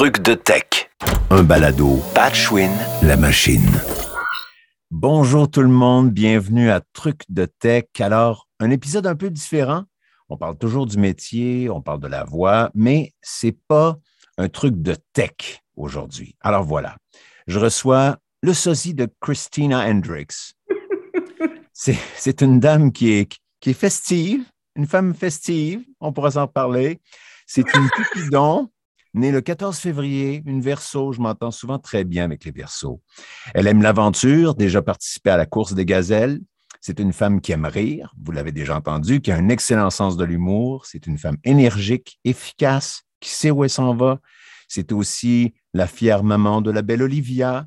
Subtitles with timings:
[0.00, 0.88] trucs de tech.
[1.28, 1.98] Un balado.
[2.14, 2.70] Patchwin.
[3.02, 3.70] La machine.
[4.90, 7.84] Bonjour tout le monde, bienvenue à Trucs de Tech.
[7.98, 9.84] Alors, un épisode un peu différent.
[10.30, 13.98] On parle toujours du métier, on parle de la voix, mais c'est pas
[14.38, 16.34] un truc de tech aujourd'hui.
[16.40, 16.96] Alors voilà,
[17.46, 20.54] je reçois le sosie de Christina Hendricks.
[21.74, 24.46] C'est une dame qui est, qui est festive,
[24.76, 27.02] une femme festive, on pourra s'en parler.
[27.46, 28.70] C'est une Cupidon,
[29.14, 31.12] née le 14 février, une verso.
[31.12, 33.00] Je m'entends souvent très bien avec les versos.
[33.54, 36.40] Elle aime l'aventure, déjà participé à la course des gazelles.
[36.80, 40.16] C'est une femme qui aime rire, vous l'avez déjà entendu, qui a un excellent sens
[40.16, 40.86] de l'humour.
[40.86, 44.18] C'est une femme énergique, efficace, qui sait où elle s'en va.
[44.66, 47.66] C'est aussi la fière maman de la belle Olivia.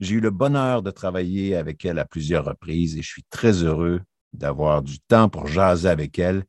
[0.00, 3.62] J'ai eu le bonheur de travailler avec elle à plusieurs reprises et je suis très
[3.62, 4.00] heureux
[4.32, 6.44] d'avoir du temps pour jaser avec elle.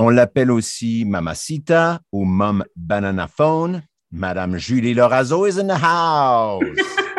[0.00, 3.82] On l'appelle aussi Mamacita ou Mom Banana Phone.
[4.12, 6.62] Madame Julie Lorazo is in the house.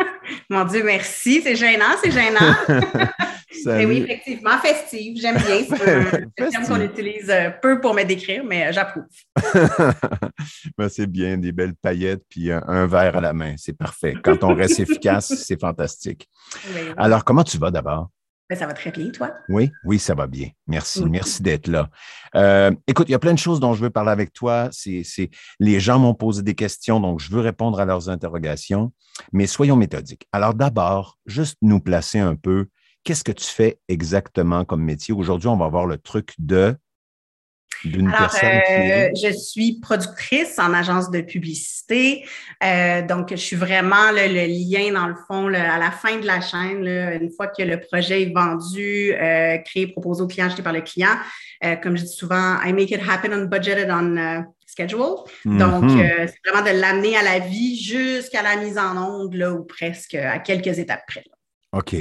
[0.50, 1.42] Mon Dieu, merci.
[1.42, 2.56] C'est gênant, c'est gênant.
[3.66, 5.18] Mais oui, effectivement, festive.
[5.20, 5.62] J'aime bien.
[5.68, 6.68] C'est un terme Festive.
[6.68, 9.04] qu'on utilise euh, peu pour me décrire, mais euh, j'approuve.
[10.78, 13.56] Ben, c'est bien, des belles paillettes puis un, un verre à la main.
[13.58, 14.14] C'est parfait.
[14.24, 16.26] Quand on reste efficace, c'est fantastique.
[16.74, 16.80] Oui.
[16.96, 18.08] Alors, comment tu vas d'abord?
[18.50, 19.32] Ben, ça va très bien, toi.
[19.48, 20.48] Oui, oui, ça va bien.
[20.66, 21.04] Merci.
[21.04, 21.10] Oui.
[21.10, 21.88] Merci d'être là.
[22.34, 24.68] Euh, écoute, il y a plein de choses dont je veux parler avec toi.
[24.72, 25.04] C'est,
[25.60, 28.92] les gens m'ont posé des questions, donc je veux répondre à leurs interrogations,
[29.32, 30.26] mais soyons méthodiques.
[30.32, 32.66] Alors d'abord, juste nous placer un peu.
[33.04, 35.14] Qu'est-ce que tu fais exactement comme métier?
[35.14, 36.76] Aujourd'hui, on va voir le truc de
[37.84, 42.24] d'une personne euh, je suis productrice en agence de publicité.
[42.62, 46.18] Euh, donc, je suis vraiment là, le lien, dans le fond, là, à la fin
[46.18, 50.26] de la chaîne, là, une fois que le projet est vendu, euh, créé, proposé au
[50.26, 51.16] client, acheté par le client.
[51.82, 55.24] Comme je dis souvent, I make it happen on budget and on schedule.
[55.44, 56.26] Donc, Mhm.
[56.26, 60.14] c'est vraiment de l'amener à la vie jusqu'à la mise en onde, là, ou presque
[60.14, 61.24] à quelques étapes près.
[61.72, 61.94] OK.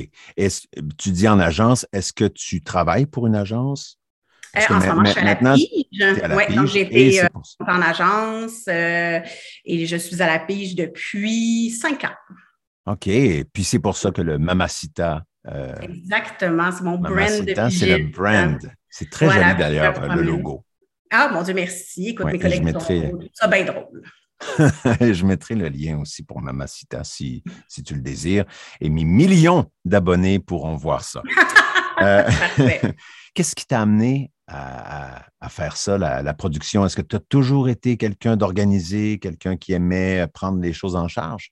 [0.98, 3.99] Tu dis en agence, est-ce que tu travailles pour une agence?
[4.58, 5.68] Euh, en ce moment, je suis à la pige.
[6.24, 7.28] à la Ouais, donc, pige c'est euh,
[7.68, 9.20] en agence euh,
[9.66, 12.16] et je suis à la pige depuis cinq ans.
[12.88, 13.04] OK.
[13.54, 17.98] Puis c'est pour ça que le Mamacita, euh, Exactement, c'est mon brand de Mamacita, c'est
[17.98, 18.58] le brand.
[18.90, 20.66] C'est très Voilà, joli d'ailleurs, le logo.
[21.12, 22.10] Ah, mon Dieu, merci.
[22.10, 24.02] Écoute, Ouais, mes collègues mettrai- ça bien drôle.
[25.14, 28.46] je mettrai le lien aussi pour Mamacita si, si tu le désires.
[28.80, 31.22] Et mes millions d'abonnés pourront voir ça.
[32.02, 32.80] Euh, Parfait.
[33.34, 36.86] Qu'est-ce qui t'a amené à, faire ça, la, la production?
[36.86, 41.08] Est-ce que tu as toujours été quelqu'un d'organisé, quelqu'un qui aimait prendre les choses en
[41.08, 41.52] charge?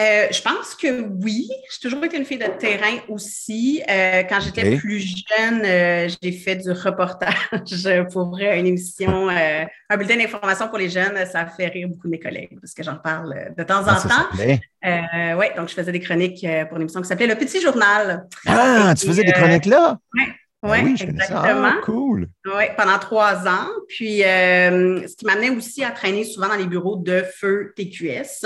[0.00, 1.48] Euh, je pense que oui.
[1.72, 3.82] J'ai toujours été une fille de terrain aussi.
[3.90, 7.34] Euh, quand j'étais plus jeune, euh, j'ai fait du reportage
[8.12, 9.28] pour une émission,
[9.90, 11.18] un bulletin d'information pour les jeunes.
[11.26, 13.98] Ça fait rire beaucoup de mes collègues parce que j'en parle de temps en Comment
[13.98, 15.36] ça temps.
[15.36, 18.28] oui, donc je faisais des chroniques pour une émission qui s'appelait Le Petit Journal.
[18.46, 19.98] Ah, Et tu faisais des chroniques là?
[20.14, 20.22] Oui,
[20.60, 21.24] Ah oui, je connais ça.
[21.34, 21.70] exactement.
[21.72, 22.28] Ah, cool.
[22.46, 23.68] Oui, pendant trois ans.
[23.86, 28.42] Puis, euh, ce qui m'amenait aussi à traîner souvent dans les bureaux de feu TQS.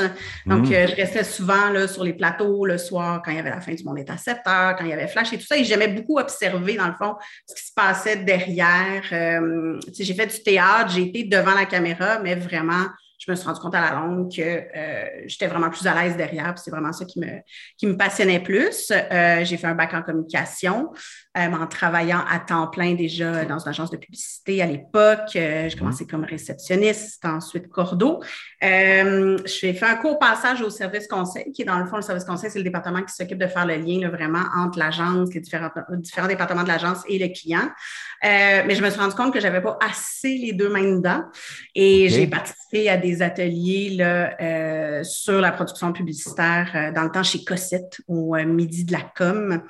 [0.46, 0.72] Donc, Mm.
[0.74, 3.62] euh, je restais souvent là, sur les plateaux le soir quand il y avait la
[3.62, 5.56] fin du monde est à 7 heures, quand il y avait Flash et tout ça.
[5.56, 7.14] Et j'aimais beaucoup observer, dans le fond,
[7.48, 9.02] ce qui se passait derrière.
[9.12, 12.84] Euh, j'ai fait du théâtre, j'ai été devant la caméra, mais vraiment,
[13.24, 16.16] je me suis rendu compte à la longue que euh, j'étais vraiment plus à l'aise
[16.16, 16.54] derrière.
[16.54, 17.40] puis C'est vraiment ça qui me,
[17.78, 18.90] qui me passionnait plus.
[18.90, 20.90] Euh, j'ai fait un bac en communication
[21.38, 25.30] euh, en travaillant à temps plein déjà dans une agence de publicité à l'époque.
[25.34, 28.20] J'ai commencé comme réceptionniste, ensuite cordeau.
[28.60, 32.24] J'ai fait un court passage au service conseil, qui est dans le fond, le service
[32.24, 35.40] conseil, c'est le département qui s'occupe de faire le lien là, vraiment entre l'agence, les
[35.40, 37.70] différents, différents départements de l'agence et le client.
[38.22, 41.22] Mais je me suis rendu compte que j'avais pas assez les deux mains dedans.
[41.74, 47.10] Et j'ai participé à des ateliers là, euh, sur la production publicitaire euh, dans le
[47.10, 49.62] temps chez Cossette au euh, Midi de la Com.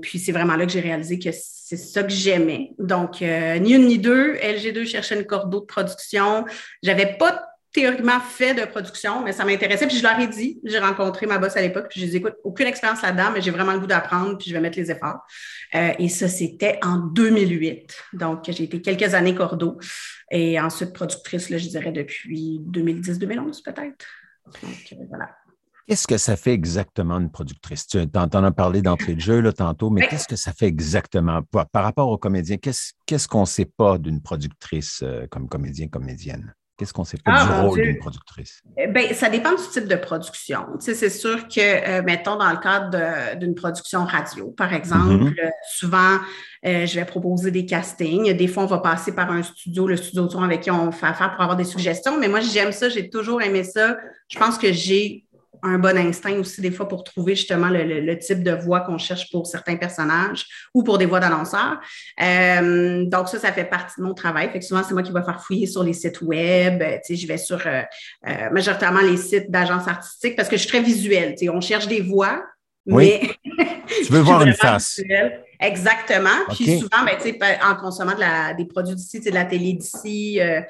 [0.00, 2.72] Puis c'est vraiment là que j'ai réalisé que c'est ça que j'aimais.
[2.78, 6.44] Donc, ni une ni deux, LG2 cherchait une cordeau de production.
[6.82, 9.86] J'avais pas théoriquement fait de production, mais ça m'intéressait.
[9.86, 12.12] Puis je leur ai dit, j'ai rencontré ma boss à l'époque, puis je lui ai
[12.12, 14.78] dit, écoute, aucune expérience là-dedans, mais j'ai vraiment le goût d'apprendre, puis je vais mettre
[14.78, 15.20] les efforts.
[15.74, 17.96] Euh, et ça, c'était en 2008.
[18.12, 19.78] Donc, j'ai été quelques années cordeau
[20.30, 24.06] et ensuite productrice, là, je dirais, depuis 2010-2011 peut-être.
[24.62, 25.30] Donc, euh, voilà.
[25.86, 27.86] Qu'est-ce que ça fait exactement une productrice?
[27.86, 30.08] Tu en, t'en as parlé d'entrée de jeu là, tantôt, mais Oui.
[30.08, 31.42] qu'est-ce que ça fait exactement?
[31.42, 32.56] Par, rapport aux comédiens?
[32.56, 36.54] Qu'est-ce, qu'est-ce qu'on ne sait pas d'une productrice euh, comme comédien, comédienne?
[36.82, 38.60] Qu'est-ce qu'on sait pas Ah, du rôle d'une productrice?
[38.76, 40.62] Euh, Ben, ça dépend du type de production.
[40.80, 45.12] Tu sais, c'est sûr que, euh, mettons, dans le cadre d'une production radio, par exemple,
[45.12, 45.34] Mhm.
[45.44, 46.16] euh, souvent,
[46.66, 48.32] euh, je vais proposer des castings.
[48.32, 50.90] Des fois, on va passer par un studio, le studio de son avec qui on
[50.90, 52.18] fait affaire pour avoir des suggestions.
[52.18, 53.96] Mais moi, j'aime ça, j'ai toujours aimé ça.
[54.26, 55.24] Je pense que j'ai
[55.62, 58.80] un bon instinct aussi, des fois, pour trouver justement le, le- le type de voix
[58.80, 61.78] qu'on cherche pour certains personnages ou pour des voix d'annonceurs.
[62.20, 64.50] Euh, donc, ça, ça fait partie de mon travail.
[64.50, 66.82] Fait que souvent, c'est moi qui vais faire fouiller sur les sites web.
[66.82, 67.82] Euh, Tu sais, je vais sur euh,
[68.28, 71.34] euh, majoritairement les sites d'agences artistiques parce que je suis très visuelle.
[71.38, 72.42] Tu sais, on cherche des voix,
[72.86, 73.18] Oui.
[73.56, 73.66] mais
[74.04, 74.98] Tu veux voir une face.
[74.98, 75.44] visuelle.
[75.62, 76.28] Exactement.
[76.50, 79.44] Puis souvent, ben, tu sais, pa- en consommant de la- des produits d'ici, de la
[79.44, 80.60] télé d'ici, euh,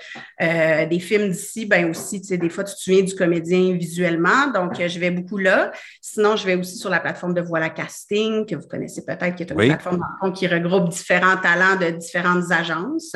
[0.43, 3.73] euh, des films d'ici, ben aussi, tu sais, des fois, tu te souviens du comédien
[3.75, 4.49] visuellement.
[4.55, 5.73] Donc, euh, je vais beaucoup là.
[6.01, 9.43] Sinon, je vais aussi sur la plateforme de Voilà Casting, que vous connaissez peut-être, qui
[9.45, 9.69] est une Oui.
[9.69, 10.03] plateforme
[10.35, 13.15] qui regroupe différents talents de différentes agences.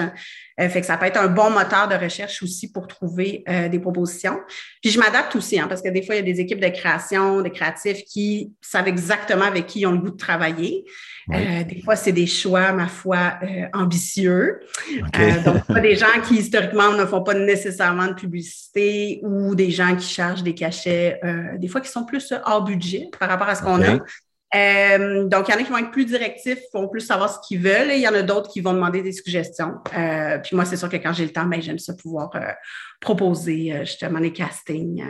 [0.58, 3.68] Euh, fait que ça peut être un bon moteur de recherche aussi pour trouver euh,
[3.68, 4.38] des propositions.
[4.80, 6.68] Puis je m'adapte aussi, hein, parce que des fois, il y a des équipes de
[6.68, 10.86] création, des créatifs qui savent exactement avec qui ils ont le goût de travailler.
[11.32, 14.60] Euh, des fois, c'est des choix, ma foi, euh, ambitieux.
[15.18, 19.70] Euh, donc, pas des gens qui, historiquement, ne font pas nécessairement de publicité ou des
[19.70, 23.48] gens qui chargent des cachets, euh, des fois qui sont plus hors budget par rapport
[23.48, 23.98] à ce qu'on a.
[24.54, 27.30] Euh, donc, il y en a qui vont être plus directifs, qui vont plus savoir
[27.30, 27.90] ce qu'ils veulent.
[27.90, 29.74] Et il y en a d'autres qui vont demander des suggestions.
[29.96, 32.52] Euh, puis moi, c'est sûr que quand j'ai le temps, ben, j'aime ça pouvoir euh,
[33.00, 35.02] proposer justement les castings.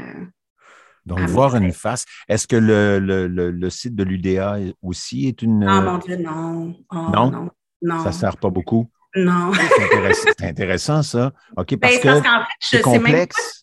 [1.06, 2.04] Donc, Ah, voir une face.
[2.28, 5.64] Est-ce que le, le- le- le site de l'UDA aussi est une.
[5.64, 6.74] Ah euh, mon Dieu, non.
[6.92, 7.30] Oh, Non?
[7.30, 7.50] non.
[7.82, 8.00] Non.
[8.02, 8.90] ça ne sert pas beaucoup?
[9.14, 9.52] Non.
[10.38, 11.32] C'est intéressant, ça.
[11.56, 12.28] OK, parce Ben, que parce fait,
[12.60, 13.62] je c'est sais même pas complexe.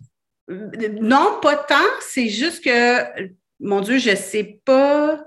[1.02, 1.76] Non, pas tant.
[2.02, 3.30] C'est juste que,
[3.60, 5.24] mon Dieu, je sais pas.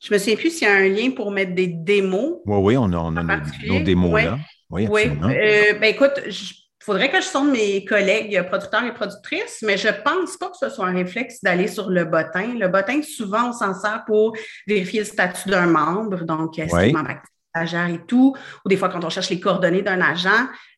[0.00, 2.40] Je me souviens plus s'il y a un lien pour mettre des démos.
[2.44, 4.38] Oui, oui, on a, on a nos, démos là.
[4.70, 5.02] Oui, Oui.
[5.06, 6.12] Euh, ben écoute,
[6.84, 10.58] il faudrait que je sonde mes collègues producteurs et productrices, mais je pense pas que
[10.60, 12.58] ce soit un réflexe d'aller sur le bottin.
[12.58, 14.36] Le bottin, souvent, on s'en sert pour
[14.66, 16.92] vérifier le statut d'un membre, donc est-ce
[17.54, 20.28] stagiaire et tout, ou des fois quand on cherche les coordonnées d'un agent.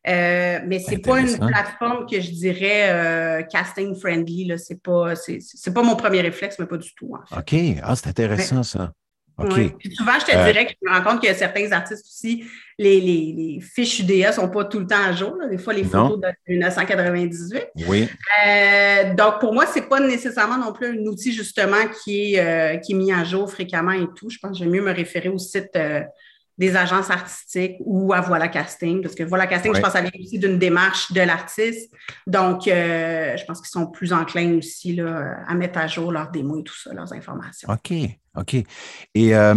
[0.07, 4.45] Euh, mais c'est pas une plateforme que je dirais euh, casting friendly.
[4.45, 4.57] Là.
[4.57, 7.15] C'est pas, c'est, pas mon premier réflexe, mais pas du tout.
[7.15, 7.75] En fait.
[7.75, 7.81] OK.
[7.83, 8.91] Ah, c'est intéressant, ça.
[9.37, 9.77] OK.
[9.77, 12.43] Puis souvent, je te Euh, dirais que je me rends compte que certains artistes aussi,
[12.79, 15.35] les, les, les fiches UDA ne sont pas tout le temps à jour.
[15.39, 15.47] là.
[15.47, 16.09] Des fois, les Non.
[16.09, 17.67] photos de 1998.
[17.87, 18.07] Oui.
[18.45, 22.39] Euh, donc, pour moi, ce n'est pas nécessairement non plus un outil justement qui est,
[22.39, 24.29] euh, qui est mis à jour fréquemment et tout.
[24.29, 26.01] Je pense que j'aime mieux me référer au site euh,
[26.57, 29.77] des agences artistiques ou à Voilà Casting, parce que Voilà Casting, Ouais.
[29.77, 31.93] je pense, ça vient aussi d'une démarche de l'artiste.
[32.25, 36.31] Donc, euh, je pense qu'ils sont plus enclins aussi là, à mettre à jour leurs
[36.31, 37.69] démos et tout ça, leurs informations.
[37.69, 37.93] OK.
[38.35, 38.55] OK.
[39.15, 39.55] Et euh,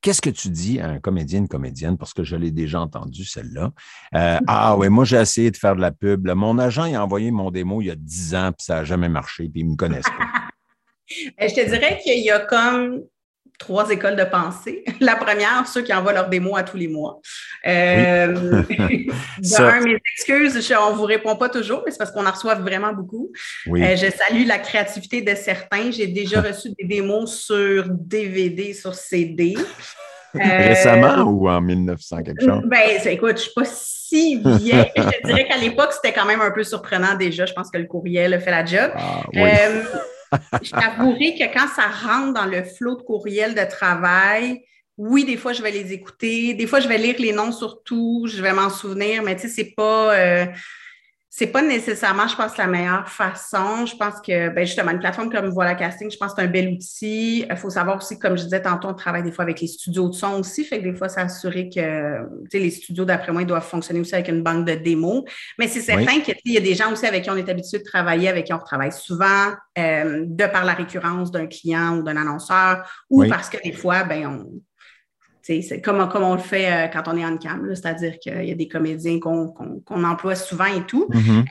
[0.00, 3.24] qu'est-ce que tu dis à un comédien, une comédienne, parce que je l'ai déjà entendu,
[3.24, 3.70] celle-là.
[4.14, 6.26] Euh, ah oui, moi, j'ai essayé de faire de la pub.
[6.28, 8.84] Mon agent, il a envoyé mon démo il y a 10 ans, puis ça n'a
[8.84, 10.10] jamais marché, puis ils ne me connaissent pas.
[11.38, 13.02] Euh, Je te dirais qu'il y a comme
[13.58, 14.84] trois écoles de pensée.
[15.00, 17.20] La première, ceux qui envoient leurs démos à tous les mois.
[17.66, 22.10] Euh, de un, mes excuses, je- on ne vous répond pas toujours, mais c'est parce
[22.10, 23.30] qu'on en reçoit vraiment beaucoup.
[23.66, 23.82] Oui.
[23.82, 25.90] Euh, je salue la créativité de certains.
[25.90, 29.54] J'ai déjà reçu des démos sur DVD, sur CD.
[30.36, 32.62] Euh, Récemment ou en 1900 quelque chose?
[32.66, 34.90] Ben, écoute, je ne suis pas si vieille.
[34.96, 37.46] je te dirais qu'à l'époque, c'était quand même un peu surprenant déjà.
[37.46, 38.90] Je pense que le courriel a fait la job.
[38.96, 39.40] Ah, oui.
[40.62, 44.64] Je t'avouerai que quand ça rentre dans le flot de courriel de travail,
[44.96, 46.54] oui, des fois, je vais les écouter.
[46.54, 48.26] Des fois, je vais lire les noms surtout.
[48.28, 50.14] Je vais m'en souvenir, mais tu sais, c'est pas.
[50.14, 50.46] euh,
[51.36, 53.86] c'est pas nécessairement, je pense, la meilleure façon.
[53.86, 56.50] Je pense que, ben justement, une plateforme comme Voilà Casting, je pense que c'est un
[56.50, 57.44] bel outil.
[57.50, 60.08] Il faut savoir aussi, comme je disais tantôt, on travaille des fois avec les studios
[60.08, 60.64] de son aussi.
[60.64, 63.98] Fait que des fois, s'assurer que, tu sais, les studios, d'après moi, ils doivent fonctionner
[63.98, 65.24] aussi avec une banque de démos.
[65.58, 67.84] Mais c'est certain qu'il y a des gens aussi avec qui on est habitué de
[67.84, 72.16] travailler, avec qui on travaille souvent, euh, de par la récurrence d'un client ou d'un
[72.16, 73.28] annonceur, ou Oui.
[73.28, 74.60] parce que des fois, ben, on,
[75.46, 78.50] c'est comme, comme on le fait euh, quand on est en cam, c'est-à-dire qu'il y
[78.50, 81.06] a des comédiens qu'on emploie souvent et tout.
[81.12, 81.44] Mhm.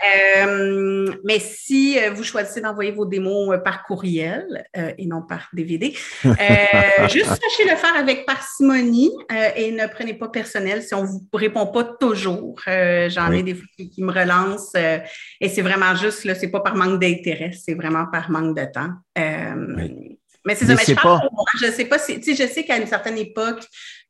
[0.48, 5.22] Euh, mais si euh, vous choisissez d'envoyer vos démos euh, par courriel euh, et non
[5.22, 5.94] par DVD,
[6.26, 6.32] euh,
[7.08, 11.08] juste sachez le faire avec parcimonie euh, et ne prenez pas personnel si on ne
[11.08, 12.60] vous répond pas toujours.
[12.68, 13.40] Euh, J'en Oui.
[13.40, 14.98] ai des fois qui, me relancent euh,
[15.40, 18.66] et c'est vraiment juste, là, c'est pas par manque d'intérêt, c'est vraiment par manque de
[18.66, 18.90] temps.
[19.20, 20.13] Euh, Oui.
[20.46, 21.46] Mais c'est ça, mais je parle pas- moi.
[21.62, 23.64] Je sais pas si, tu sais, je sais qu'à une certaine époque,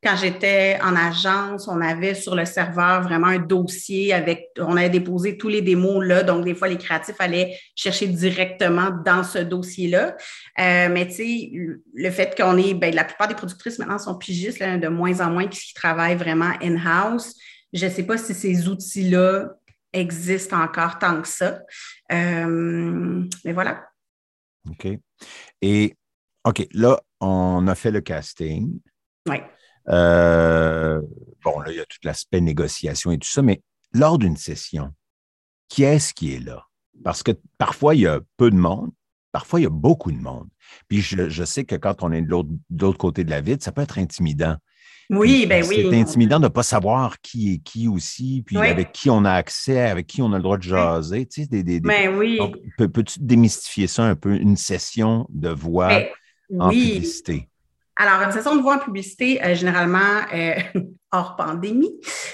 [0.04, 4.90] quand j'étais en agence, on avait sur le serveur vraiment un dossier avec, on avait
[4.90, 9.38] déposé tous les démos là, donc des fois les créatifs allaient chercher directement dans ce
[9.40, 10.16] dossier-là.
[10.60, 11.52] Euh, mais tu sais,
[11.94, 15.22] le- fait qu'on est, ben, la plupart des productrices maintenant sont pigistes, là, de moins
[15.22, 17.36] en moins qui travaillent vraiment in-house.
[17.72, 19.50] Je ne sais pas si ces outils-là
[19.94, 21.60] existe encore tant que ça.
[22.12, 23.86] Euh, mais voilà.
[24.70, 24.88] OK.
[25.62, 25.96] Et
[26.46, 28.80] OK, là, on a fait le casting.
[29.30, 29.38] Oui.
[29.90, 31.02] Euh,
[31.44, 33.62] bon, là, il y a tout l'aspect négociation et tout ça, mais
[33.94, 34.94] lors d'une session,
[35.70, 36.66] qui est-ce qui est là?
[37.04, 38.92] Parce que parfois, il y a peu de monde,
[39.32, 40.48] parfois, il y a beaucoup de monde.
[40.88, 43.82] Puis je, sais que quand on est de l'autre côté de la ville, ça peut
[43.82, 44.56] être intimidant.
[45.10, 45.86] Oui, ben oui.
[45.90, 49.34] C'est intimidant de ne pas savoir qui est qui aussi, puis avec qui on a
[49.34, 51.26] accès, avec qui on a le droit de jaser.
[51.26, 52.40] Tu sais, des, des, ben oui.
[52.78, 56.06] peux-tu démystifier ça un peu, une session de voix ben
[56.60, 57.50] en publicité?
[57.96, 60.00] Alors, une session de voix en publicité, euh, généralement,
[60.34, 60.56] euh,
[61.12, 61.92] hors pandémie.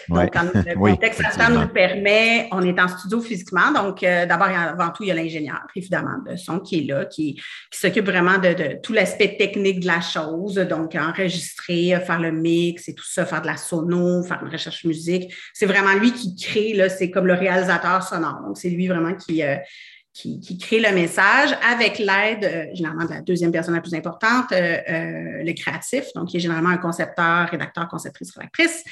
[0.08, 3.74] Donc, quand le contexte nous permet, on est en studio physiquement.
[3.74, 6.84] Donc, euh, d'abord et avant tout, il y a l'ingénieur, évidemment, de son qui est
[6.84, 7.36] là, qui,
[7.72, 10.56] qui s'occupe vraiment de, tout l'aspect technique de la chose.
[10.56, 14.86] Donc, enregistrer, faire le mix et tout ça, faire de la sono, faire une recherche
[14.86, 15.34] musique.
[15.54, 18.40] C'est vraiment lui qui crée, là, c'est comme le réalisateur sonore.
[18.48, 19.44] Donc, c'est lui vraiment qui
[20.13, 24.51] qui, crée le message avec l'aide, euh, généralement, de la deuxième personne la plus importante,
[24.51, 28.84] euh, euh, le créatif, donc qui est généralement un concepteur, rédacteur, conceptrice, rédactrice,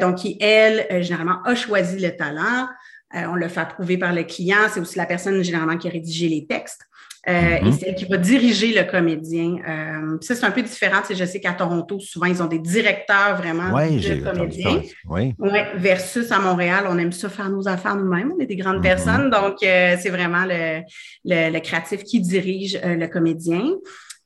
[0.00, 2.68] donc qui, elle, généralement, a choisi le talent.
[3.12, 4.68] on le fait approuver par le client.
[4.72, 6.82] C'est aussi la personne, généralement, qui a rédigé les textes.
[7.28, 7.72] Euh, et mm-hmm.
[7.72, 9.56] c'est elle qui va diriger le comédien.
[9.68, 11.02] Euh, ça, c'est un peu différent.
[11.08, 14.80] je sais qu'à Toronto, souvent, ils ont des directeurs vraiment de comédiens.
[15.08, 15.34] Oui.
[15.76, 18.32] versus à Montréal, on aime ça faire nos affaires nous-mêmes.
[18.36, 18.82] On est des grandes mm-hmm.
[18.82, 19.30] personnes.
[19.30, 20.80] Donc, euh, c'est vraiment le,
[21.24, 23.64] le, créatif qui dirige le comédien.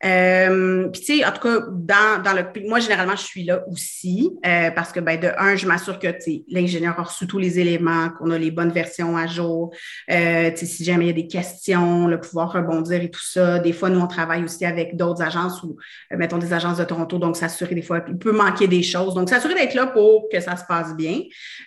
[0.05, 2.45] Euh, puis, tu sais, en tout cas, dans, dans, le.
[2.69, 6.09] Moi, généralement, je suis là aussi euh, parce que, ben, de un, je m'assure que
[6.49, 9.75] l'ingénieur a reçu tous les éléments, qu'on a les bonnes versions à jour.
[10.11, 13.59] Euh, si jamais il y a des questions, le pouvoir rebondir et tout ça.
[13.59, 15.77] Des fois, nous, on travaille aussi avec d'autres agences ou,
[16.13, 17.19] euh, mettons, des agences de Toronto.
[17.19, 19.15] Donc, s'assurer des fois, il peut manquer des choses.
[19.15, 21.21] Donc, s'assurer d'être là pour que ça se passe bien.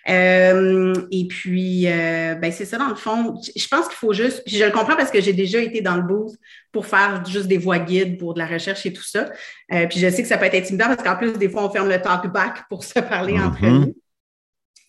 [0.08, 3.34] Euh, et puis, ben, c'est ça, dans le fond.
[3.56, 4.42] Je pense qu'il faut juste.
[4.46, 6.36] je le comprends parce que j'ai déjà été dans le booth
[6.72, 9.30] pour faire juste des voix guides pour de la recherche et tout ça.
[9.72, 11.70] Euh, puis je sais que ça peut être intimidant parce qu'en plus, des fois, on
[11.70, 13.80] ferme le talkback pour se parler entre mm-hmm.
[13.80, 13.94] nous.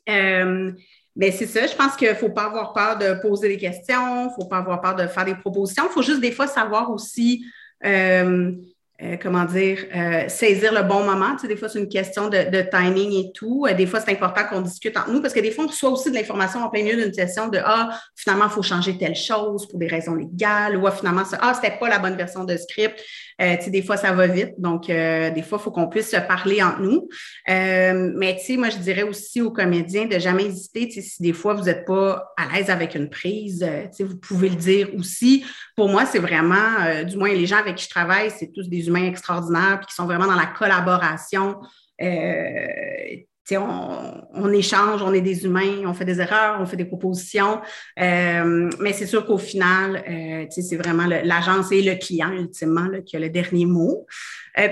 [0.10, 0.72] Euh,
[1.16, 4.24] mais c'est ça, je pense qu'il ne faut pas avoir peur de poser des questions,
[4.24, 5.84] il ne faut pas avoir peur de faire des propositions.
[5.90, 7.46] Il faut juste des fois savoir aussi
[7.86, 8.54] euh,
[9.02, 11.34] euh, comment dire, euh, saisir le bon moment.
[11.36, 13.66] Tu sais, des fois, c'est une question de, timing et tout.
[13.66, 15.92] Euh, des fois, c'est important qu'on discute entre nous parce que des fois, on reçoit
[15.92, 19.16] aussi de l'information en plein milieu d'une session de Ah, finalement, il faut changer telle
[19.16, 22.58] chose pour des raisons légales ou ah, finalement, Ah, c'était pas la bonne version de
[22.58, 23.00] script.
[23.40, 24.56] tu sais, des fois, ça va vite.
[24.58, 27.08] Donc, des fois, il faut qu'on puisse se parler entre nous.
[27.48, 30.90] mais tu sais, moi, je dirais aussi aux comédiens de jamais hésiter.
[30.90, 34.04] Tu sais, si des fois, vous n'êtes pas à l'aise avec une prise, tu sais,
[34.04, 35.46] vous pouvez le dire aussi.
[35.78, 38.89] Pour moi, c'est vraiment, du moins, les gens avec qui je travaille, c'est tous des
[38.98, 41.58] extraordinaires, qui sont vraiment dans la collaboration.
[42.02, 43.16] Euh,
[43.58, 47.62] on, échange, on est des humains, on fait des erreurs, on fait des propositions,
[48.00, 53.16] euh, mais c'est sûr qu'au final, euh, c'est vraiment l'agence et le client, ultimement, qui
[53.16, 54.06] a le dernier mot.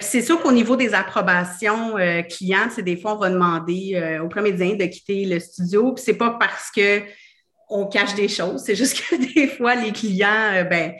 [0.01, 1.95] c'est sûr qu'au niveau des approbations
[2.29, 6.38] clients, des fois, on va demander aux comédiens de quitter le studio, puis c'est pas
[6.39, 7.01] parce que
[7.69, 10.93] on cache des choses, c'est juste que des fois, les clients, ben,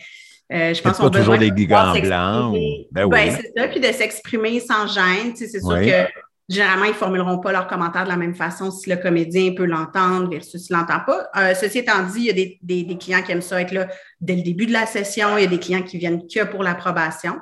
[0.54, 2.58] euh, je pense qu'on toujours des gants blancs.
[2.92, 3.20] Ben, oui.
[3.32, 5.36] c'est ça, puis de s'exprimer sans gêne.
[5.36, 6.08] c'est sûr que
[6.50, 9.66] généralement, ils ne formuleront pas leurs commentaires de la même façon si le comédien peut
[9.66, 11.28] l'entendre versus s'il ne l'entend pas.
[11.36, 13.88] Euh, ceci étant dit, il y a des, des, clients qui aiment ça être là
[14.22, 15.38] dès le début de la session.
[15.38, 17.36] Il y a des clients qui viennent que pour l'approbation.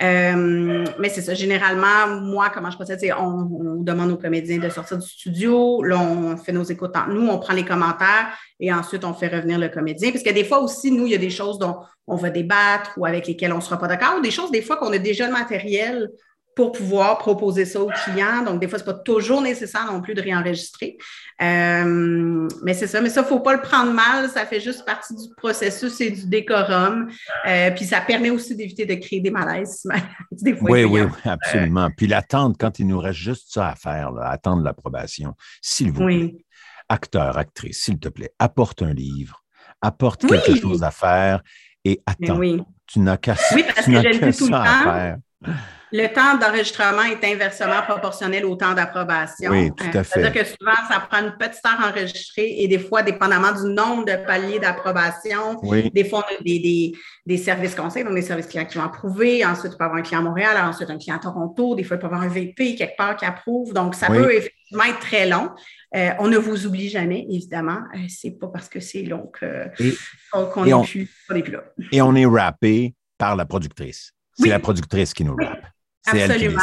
[0.00, 1.34] Euh, mais c'est ça.
[1.34, 5.82] Généralement, moi, comment je procède, c'est on, on, demande aux comédiens de sortir du studio.
[5.82, 8.28] Là, on fait nos écoutes entre nous, on prend les commentaires
[8.60, 10.12] et ensuite on fait revenir le comédien.
[10.12, 12.92] Parce que des fois aussi, nous, il y a des choses dont on va débattre
[12.96, 14.98] ou avec lesquelles on ne sera pas d'accord, ou des choses, des fois, qu'on a
[14.98, 16.10] déjà le matériel
[16.58, 18.42] pour pouvoir proposer ça aux clients.
[18.44, 20.98] Donc, des fois, ce n'est pas toujours nécessaire non plus de réenregistrer.
[21.40, 23.00] Euh, mais c'est ça.
[23.00, 24.28] Mais ça, il ne faut pas le prendre mal.
[24.28, 27.08] Ça fait juste partie du processus et du décorum.
[27.46, 29.86] Euh, puis ça permet aussi d'éviter de créer des malaises.
[30.62, 31.90] oui, oui, absolument.
[31.96, 36.44] Puis l'attendre, quand il nous reste juste ça à faire, attendre l'approbation, s'il vous plaît.
[36.88, 39.44] Acteur, actrice, s'il te plaît, apporte un livre,
[39.80, 41.40] apporte quelque chose à faire
[41.84, 42.40] et attends.
[42.88, 45.52] Tu n'as qu'à oui, parce que je le dis tout le temps.
[45.92, 49.50] Le temps d'enregistrement est inversement proportionnel au temps d'approbation.
[49.50, 50.20] Oui, tout à fait.
[50.20, 54.04] C'est-à-dire que souvent, ça prend une petite heure enregistrée et des fois, dépendamment du nombre
[54.04, 55.60] de paliers d'approbation,
[55.92, 56.92] des fois, on a des,
[57.24, 59.44] des, services conseils, donc des services clients qui vont approuver.
[59.44, 61.74] Ensuite, il peut avoir un client à Montréal, ensuite un client à Toronto.
[61.74, 63.72] Des fois, il peut avoir un VP quelque part qui approuve.
[63.72, 65.50] Donc, ça peut effectivement être très long.
[65.96, 67.80] Euh, on ne vous oublie jamais, évidemment.
[67.94, 71.62] Euh, c'est pas parce que c'est long qu'on n'est plus, plus là.
[71.92, 74.12] Et on est rappé par la productrice.
[74.34, 75.66] C'est la productrice qui nous rappe.
[76.10, 76.60] Absolument.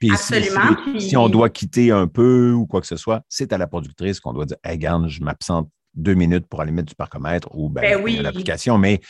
[0.00, 0.10] Puis
[1.00, 4.20] Si, on doit quitter un peu ou quoi que ce soit, c'est à la productrice
[4.20, 7.68] qu'on doit dire hey, regarde, je m'absente deux minutes pour aller mettre du parcomètre ou
[7.68, 8.18] ben, Ben oui.
[8.20, 9.00] l'application, mais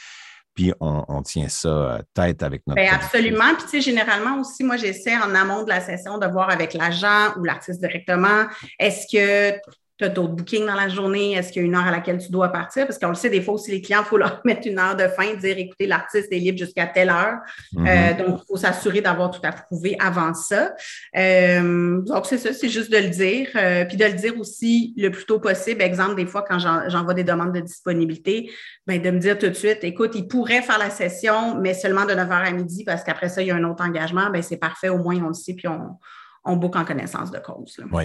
[0.54, 2.80] puis on, on tient ça euh, tête avec notre.
[2.80, 3.54] Ben absolument.
[3.54, 6.75] Puis, tu sais, généralement aussi, moi, j'essaie en amont de la session de voir avec
[6.75, 8.46] l'agent ou l'artiste directement,
[8.80, 9.56] est-ce que
[9.99, 11.33] tu as d'autres bookings dans la journée?
[11.33, 12.87] Est-ce qu'il y a une heure à laquelle tu dois partir?
[12.87, 14.97] Parce qu'on le sait, des fois aussi, les clients, il faut leur mettre une heure
[14.97, 17.38] de fin, dire écoutez, l'artiste est libre jusqu'à telle heure.
[17.73, 17.87] Mhm.
[17.87, 20.73] Euh, donc, il faut s'assurer d'avoir tout approuvé avant ça.
[21.17, 23.49] Euh, donc, c'est ça, c'est juste de le dire.
[23.57, 25.83] Euh, puis de le dire aussi le plus tôt possible.
[25.83, 28.50] Exemple, des fois, quand j'en- j'envoie des demandes de disponibilité,
[28.87, 32.05] ben, de me dire tout de suite, écoute, il pourrait faire la session, mais seulement
[32.07, 34.31] de 9h à midi, parce qu'après ça, il y a un autre engagement.
[34.31, 35.97] Ben, c'est parfait, au moins, on le sait, puis on,
[36.45, 37.76] on book en connaissance de cause.
[37.78, 37.85] là.
[37.92, 38.04] Oui.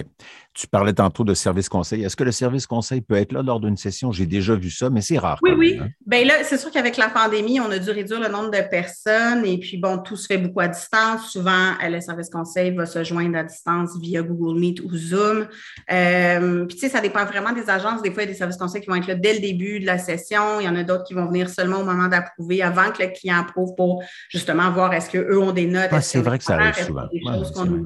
[0.52, 2.04] Tu parlais tantôt de service conseil.
[2.04, 4.12] Est-ce que le service conseil peut être là lors d'une session?
[4.12, 5.38] J'ai déjà vu ça, mais c'est rare.
[5.42, 5.78] Oui, oui.
[5.80, 5.88] hein.
[6.06, 9.44] Bien là, c'est sûr qu'avec la pandémie, on a dû réduire le nombre de personnes
[9.44, 11.30] et puis bon, tout se fait beaucoup à distance.
[11.30, 15.46] Souvent, euh, le service conseil va se joindre à distance via Google Meet ou Zoom.
[15.90, 18.02] Euh, puis tu sais, ça dépend vraiment des agences.
[18.02, 19.80] Des fois, il y a des services conseils qui vont être là dès le début
[19.80, 20.60] de la session.
[20.60, 23.08] Il y en a d'autres qui vont venir seulement au moment d'approuver avant que le
[23.08, 25.88] client approuve pour justement voir est-ce qu'eux ont des notes.
[25.90, 27.06] Ah, c'est vrai que ça arrive souvent.
[27.12, 27.84] Des Ouais, choses c'est qu'on.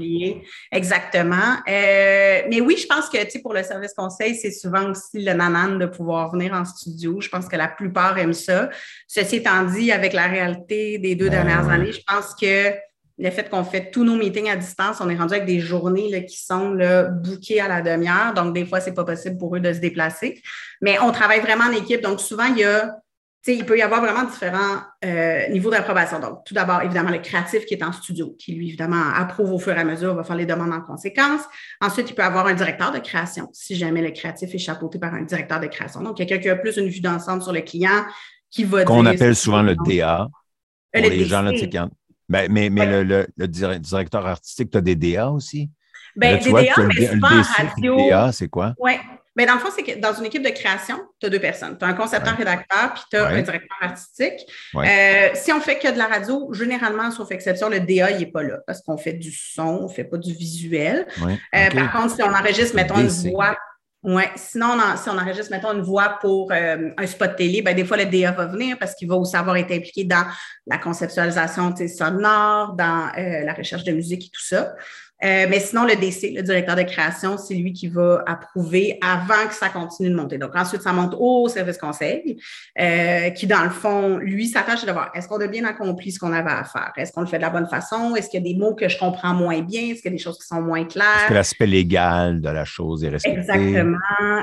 [0.73, 1.57] Exactement.
[1.69, 5.19] Euh, mais oui, je pense que tu sais, pour le service conseil, c'est souvent aussi
[5.21, 7.21] le nanan de pouvoir venir en studio.
[7.21, 8.71] Je pense que la plupart aiment ça.
[9.07, 12.75] Ceci étant dit, avec la réalité des deux Ben dernières années, je pense que
[13.19, 16.09] le fait qu'on fait tous nos meetings à distance, on est rendu avec des journées
[16.09, 18.33] là, qui sont là, bookées à la demi-heure.
[18.33, 20.41] Donc, des fois, c'est pas possible pour eux de se déplacer.
[20.81, 22.01] Mais on travaille vraiment en équipe.
[22.01, 22.95] Donc, souvent, il y a
[23.47, 26.19] il peut y avoir vraiment différents euh, niveaux d'approbation.
[26.21, 29.59] Donc, tout d'abord, évidemment, le créatif qui est en studio, qui lui, évidemment, approuve au
[29.59, 31.41] fur et à mesure, va faire les demandes en conséquence.
[31.81, 35.15] Ensuite, il peut avoir un directeur de création, si jamais le créatif est chapeauté par
[35.15, 36.03] un directeur de création.
[36.03, 38.05] Donc, quelqu'un qui a plus une vue d'ensemble sur le client,
[38.51, 40.23] qui va Qu'on appelle souvent le DA.
[40.97, 41.53] Euh, Pour le les gens, là,
[42.29, 42.87] Ben, mais mais Ouais.
[42.87, 45.71] le, le- le dir- directeur artistique, tu as des DA aussi?
[46.17, 47.97] Ben, Là, des vois, DA, mais souvent en radio.
[47.97, 48.75] DA, c'est quoi?
[48.79, 48.93] Oui.
[49.39, 51.79] Mais dans le fond, c'est que dans une équipe de création, tu as deux personnes.
[51.79, 53.39] Tu as un concepteur-rédacteur, puis tu as Ouais.
[53.39, 54.47] un directeur artistique.
[54.75, 55.31] Ouais.
[55.33, 58.27] Euh, si on fait que de la radio, généralement, sauf exception, le DA, il n'est
[58.27, 61.07] pas là parce qu'on fait du son, on ne fait pas du visuel.
[61.25, 61.71] Ouais, Euh.
[61.71, 63.57] Par contre, si on enregistre, mettons, une voix.
[64.05, 64.31] Ouais.
[64.37, 67.75] Sinon, on en- si on enregistre, mettons, une voix pour euh, un spot télé, ben,
[67.75, 70.25] des fois, le DA va venir parce qu'il va aussi avoir été impliqué dans
[70.67, 74.75] la conceptualisation sonore, dans euh, la recherche de musique et tout ça.
[75.25, 79.49] Euh, mais sinon, le DC, le directeur de création, c'est lui qui va approuver avant
[79.49, 80.39] que ça continue de monter.
[80.39, 82.41] Donc, ensuite, ça monte au service conseil,
[82.79, 86.21] euh, qui, dans le fond, lui, s'attache à voir est-ce qu'on a bien accompli ce
[86.21, 86.93] qu'on avait à faire?
[86.97, 88.15] Est-ce qu'on le fait de la bonne façon?
[88.15, 89.83] Est-ce qu'il y a des mots que je comprends moins bien?
[89.83, 91.07] Est-ce qu'il y a des choses qui sont moins claires?
[91.23, 93.39] Est-ce que l'aspect légal de la chose est respecté?
[93.39, 93.99] Exactement.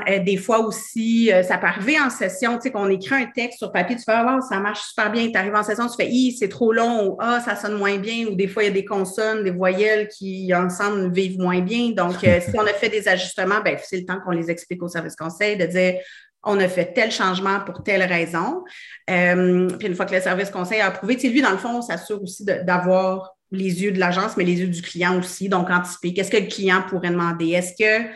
[0.09, 3.27] Euh, des fois aussi, euh, ça peut arriver en session, tu sais, qu'on écrit un
[3.27, 5.29] texte sur papier, tu fais, wow, ça marche super bien.
[5.31, 8.25] Tu arrives en session, tu fais, c'est trop long, ou ah, ça sonne moins bien,
[8.27, 11.91] ou des fois, il y a des consonnes, des voyelles qui, ensemble, vivent moins bien.
[11.91, 14.81] Donc, euh, si on a fait des ajustements, ben, c'est le temps qu'on les explique
[14.83, 15.95] au service conseil, de dire,
[16.43, 18.63] on a fait tel changement pour telle raison.
[19.09, 21.81] Euh, puis une fois que le service conseil a approuvé, lui, dans le fond, on
[21.81, 25.49] s'assure aussi d'avoir les yeux de l'agence, mais les yeux du client aussi.
[25.49, 26.13] Donc, anticiper.
[26.13, 27.51] Qu'est-ce que le client pourrait demander?
[27.51, 28.07] Est-ce que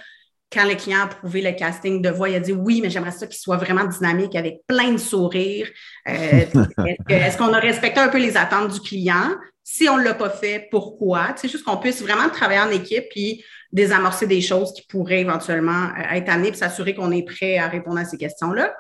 [0.51, 3.12] quand le client a approuvé le casting de voix, il a dit oui, mais j'aimerais
[3.12, 5.67] ça qu'il soit vraiment dynamique avec plein de sourires.
[6.07, 6.45] Euh,
[7.09, 9.35] est-ce qu'on a respecté un peu les attentes du client?
[9.71, 11.27] Si on ne l'a pas fait, pourquoi?
[11.36, 15.89] C'est juste qu'on puisse vraiment travailler en équipe puis désamorcer des choses qui pourraient éventuellement
[15.95, 18.73] euh, être amenées puis s'assurer qu'on est prêt à répondre à ces questions-là.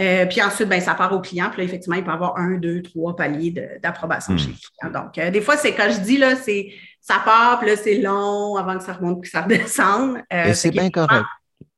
[0.00, 1.50] Euh, puis ensuite, ben, ça part au client.
[1.50, 4.38] Puis là, effectivement, il peut y avoir un, deux, trois paliers d'approbation Hmm.
[4.38, 4.54] chez le
[4.88, 5.02] client.
[5.02, 7.98] Donc, euh, des fois, c'est quand je dis, là, c'est ça part, puis là, c'est
[7.98, 10.16] long avant que ça remonte que ça redescende.
[10.32, 11.26] Euh, Et c'est bien correct.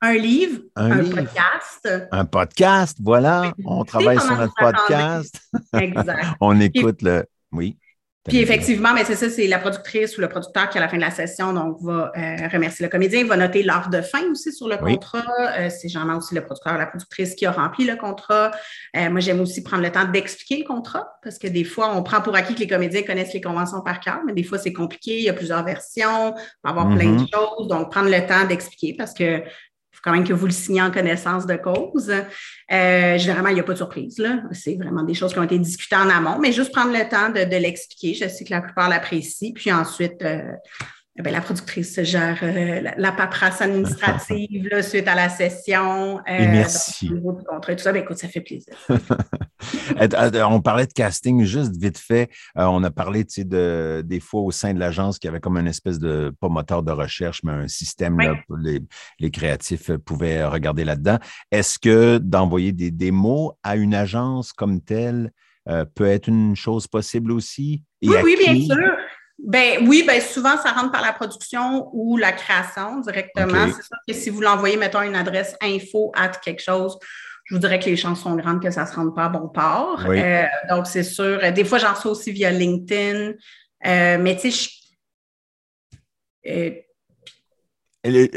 [0.00, 1.16] Un livre, Un un, livre.
[1.16, 1.88] podcast.
[2.12, 3.52] Un podcast, voilà.
[3.64, 5.34] On travaille sur notre podcast.
[5.76, 6.24] Exact.
[6.40, 7.24] On écoute le.
[7.50, 7.76] Oui.
[8.26, 10.96] Puis effectivement, mais c'est ça, c'est la productrice ou le producteur qui, à la fin
[10.96, 14.50] de la session, donc, va euh, remercier le comédien, va noter l'heure de fin aussi
[14.50, 14.94] sur le Oui.
[14.94, 15.24] contrat.
[15.58, 18.50] Euh, c'est généralement aussi le producteur ou la productrice qui a rempli le contrat.
[18.96, 22.02] Euh, moi, j'aime aussi prendre le temps d'expliquer le contrat parce que des fois, on
[22.02, 24.72] prend pour acquis que les comédiens connaissent les conventions par cœur, mais des fois, c'est
[24.72, 25.18] compliqué.
[25.18, 27.26] Il y a plusieurs versions, il peut y avoir plein de Mhm.
[27.30, 27.68] choses.
[27.68, 29.42] Donc, prendre le temps d'expliquer parce que
[30.04, 32.10] quand même que vous le signiez en connaissance de cause.
[32.10, 34.18] Euh, généralement, il n'y a pas de surprise.
[34.18, 34.42] Là.
[34.52, 37.30] C'est vraiment des choses qui ont été discutées en amont, mais juste prendre le temps
[37.30, 38.12] de, de l'expliquer.
[38.12, 39.52] Je sais que la plupart l'apprécient.
[39.54, 40.52] Puis ensuite, euh,
[41.22, 46.18] ben, la productrice gère euh, la, la paperasse administrative là, suite à la session.
[46.18, 47.06] Euh, Et merci.
[47.08, 48.74] donc, au niveau du contrat et tout ça, ben, écoute, ça fait plaisir.
[50.50, 52.30] On parlait de casting juste vite fait.
[52.58, 55.56] Euh, on a parlé de, des fois au sein de l'agence qu'il y avait comme
[55.56, 58.26] une espèce de, pas moteur de recherche, mais un système Oui.
[58.26, 58.80] là, pour les,
[59.20, 61.18] les créatifs pouvaient regarder là-dedans.
[61.50, 65.30] Est-ce que d'envoyer des démos à une agence comme telle
[65.68, 67.82] euh, peut être une chose possible aussi?
[68.02, 68.66] Et Oui, oui, bien qui?
[68.66, 68.76] sûr.
[69.38, 73.66] Ben oui, ben souvent, ça rentre par la production ou la création directement.
[73.66, 76.96] C'est sûr que si vous l'envoyez, mettons, une adresse info at quelque chose,
[77.46, 79.28] je vous dirais que les chances sont grandes que ça ne se rende pas à
[79.28, 80.02] bon port.
[80.08, 80.20] Oui.
[80.20, 81.40] Euh, donc, c'est sûr.
[81.42, 83.32] Euh, Des fois, j'en reçois aussi via LinkedIn.
[83.86, 84.70] Euh, mais tu sais,
[86.44, 86.70] je- euh,
[88.04, 88.28] le-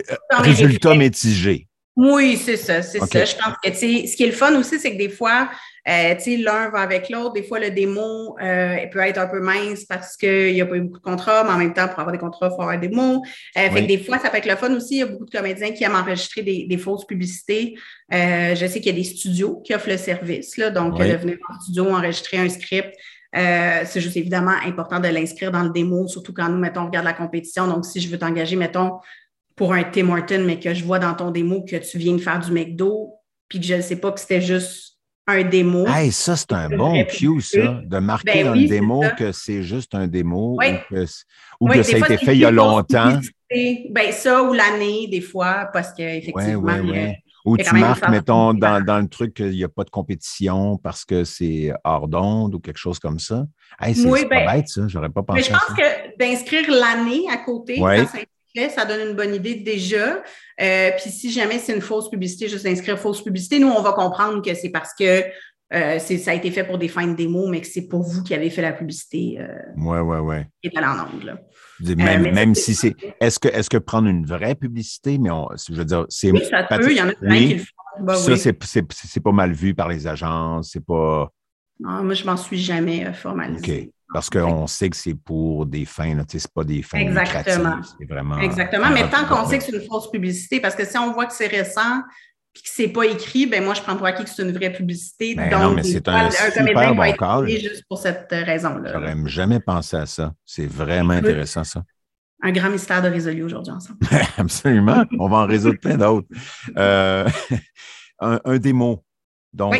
[0.41, 1.67] résultat mitigé.
[1.95, 3.25] Oui, c'est ça, c'est ça.
[3.25, 5.49] Je pense que, tu sais, ce qui est le fun aussi, c'est que des fois,
[5.87, 7.33] euh, l'un va avec l'autre.
[7.33, 10.65] Des fois, le démo, euh, il peut être un peu mince parce qu'il n'y a
[10.65, 12.61] pas eu beaucoup de contrats, mais en même temps, pour avoir des contrats, il faut
[12.61, 13.21] avoir des mots.
[13.57, 14.95] Euh, Fait que des fois, ça peut être le fun aussi.
[14.95, 17.75] Il y a beaucoup de comédiens qui aiment enregistrer des, des fausses publicités.
[18.13, 21.09] Euh, je sais qu'il y a des studios qui offrent le service, là, donc Oui.
[21.09, 22.93] de venir en studio, enregistrer un script.
[23.35, 26.85] Euh, c'est juste évidemment important de l'inscrire dans le démo, surtout quand nous, mettons, on
[26.87, 27.67] regarde la compétition.
[27.67, 28.93] Donc, si je veux t'engager, mettons,
[29.55, 32.21] pour un Tim Horton, mais que je vois dans ton démo que tu viens de
[32.21, 33.13] faire du McDo,
[33.49, 34.96] puis que je ne sais pas que c'était juste
[35.27, 35.85] un démo.
[35.87, 39.31] Hey, ça, c'est un bon cue, ça, de marquer Ben dans oui, le démo que
[39.31, 40.67] c'est juste un démo Oui.
[40.71, 41.23] ou que, c-
[41.59, 43.19] ou Oui, que des ça a été fait il y a longtemps.
[43.49, 46.77] Ben, ça ou l'année, des fois, parce qu'effectivement.
[47.45, 51.05] Ou tu marques, mettons, dans, dans le truc qu'il n'y a pas de compétition parce
[51.05, 53.45] que c'est hors d'onde ou quelque chose comme ça.
[53.79, 54.81] Hey, c'est Oui, pas ben, bête, ça.
[54.87, 55.75] J'aurais pas pensé Mais je à pense ça.
[55.75, 58.05] que d'inscrire l'année à côté, Ouais.
[58.05, 58.17] ça
[58.69, 60.23] ça donne une bonne idée déjà.
[60.61, 63.93] Euh, puis si jamais c'est une fausse publicité, juste inscrire fausse publicité, nous, on va
[63.93, 65.23] comprendre que c'est parce que
[65.73, 68.23] euh, ça a été fait pour des fins de démo, mais que c'est pour vous
[68.23, 70.35] qui avez fait la publicité euh, Oui, oui, oui.
[70.61, 71.25] qui est en ongle.
[71.25, 71.95] là.
[71.95, 72.95] Même, même si c'est.
[73.19, 76.31] Est-ce que, est-ce que prendre une vraie publicité, mais on, je veux dire, c'est.
[76.31, 76.89] Oui, ça peut.
[76.91, 77.47] Il y en a plein oui.
[77.47, 77.65] qui le font.
[77.99, 78.37] Bah ça, oui.
[78.39, 81.29] c'est- pas mal vu par les agences, c'est pas.
[81.79, 83.15] Non, moi, je m'en suis jamais euh, OK.
[83.15, 83.91] formalisée.
[84.13, 87.75] Parce qu'on sait que c'est pour des fins, c'est pas des fins Exactement.
[88.07, 88.37] vraiment.
[88.39, 88.89] Exactement.
[88.89, 91.33] Mais tant qu'on sait que c'est une fausse publicité, parce que si on voit que
[91.33, 92.01] c'est récent
[92.53, 94.71] puis que c'est pas écrit, ben moi, je prends pour acquis que c'est une vraie
[94.71, 95.35] publicité.
[95.35, 97.47] Ben donc, non, mais des c'est un super bon call.
[97.49, 98.93] juste pour cette euh, raison-là.
[98.93, 100.33] J'aurais jamais pensé à ça.
[100.45, 101.19] C'est vraiment Oui.
[101.19, 101.83] intéressant, ça.
[102.41, 103.99] Un grand mystère de résolu aujourd'hui ensemble.
[104.37, 105.03] Absolument.
[105.19, 106.27] On va en résoudre plein d'autres.
[106.77, 107.27] Euh,
[108.21, 109.03] un, un démo.
[109.53, 109.79] Donc, Oui.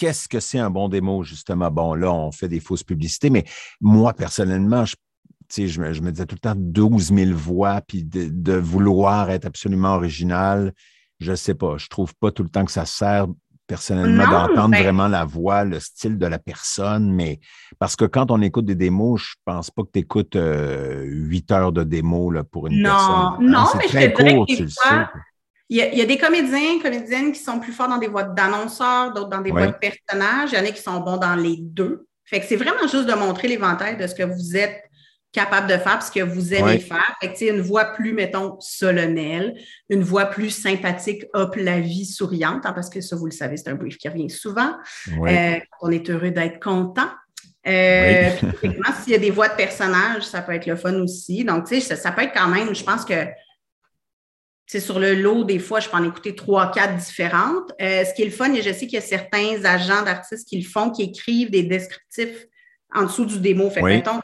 [0.00, 1.70] Qu'est-ce que c'est un bon démo, justement?
[1.70, 3.44] Bon, là, on fait des fausses publicités, mais
[3.82, 4.96] moi, personnellement, je,
[5.78, 9.44] me, je me disais tout le temps 12 000 voix, puis de, de vouloir être
[9.44, 10.72] absolument original,
[11.18, 11.76] je ne sais pas.
[11.76, 13.26] Je trouve pas tout le temps que ça sert
[13.66, 17.38] personnellement d'entendre ben- vraiment la voix, le style de la personne, mais
[17.78, 20.38] parce que quand on écoute des démos, je pense pas que tu écoutes
[21.04, 23.46] huit heures de démo là, pour une Non, personne.
[23.46, 25.20] non, c'est mais je très te dirais court, que tu des le fois, sais.
[25.70, 28.08] Il y, a, il y a des comédiens, comédiennes qui sont plus forts dans des
[28.08, 30.50] voix d'annonceurs, d'autres dans des voix de personnages.
[30.52, 32.06] Il y en a qui sont bons dans les deux.
[32.24, 34.82] Fait que c'est vraiment juste de montrer l'éventail de ce que vous êtes
[35.32, 37.16] capable de faire, ce que vous aimez faire.
[37.20, 39.54] Fait que, tu sais, une voix plus, mettons, solennelle,
[39.88, 43.56] une voix plus sympathique, hop, la vie souriante, hein, parce que ça, vous le savez,
[43.56, 44.72] c'est un brief qui revient souvent.
[45.08, 47.10] Euh, on est heureux d'être content.
[47.66, 48.30] Euh,
[49.02, 51.44] s'il y a des voix de personnages, ça peut être le fun aussi.
[51.44, 53.26] Donc, tu sais, ça, ça peut être quand même, je pense que
[54.70, 57.72] c'est sur le lot, des fois, je peux en écouter trois, quatre différentes.
[57.82, 60.46] Euh, ce qui est le fun, et je sais qu'il y a certains agents d'artistes
[60.48, 62.46] qui le font, qui écrivent des descriptifs
[62.94, 63.68] en dessous du démo.
[63.68, 63.96] Fait que, Oui.
[63.96, 64.20] mettons,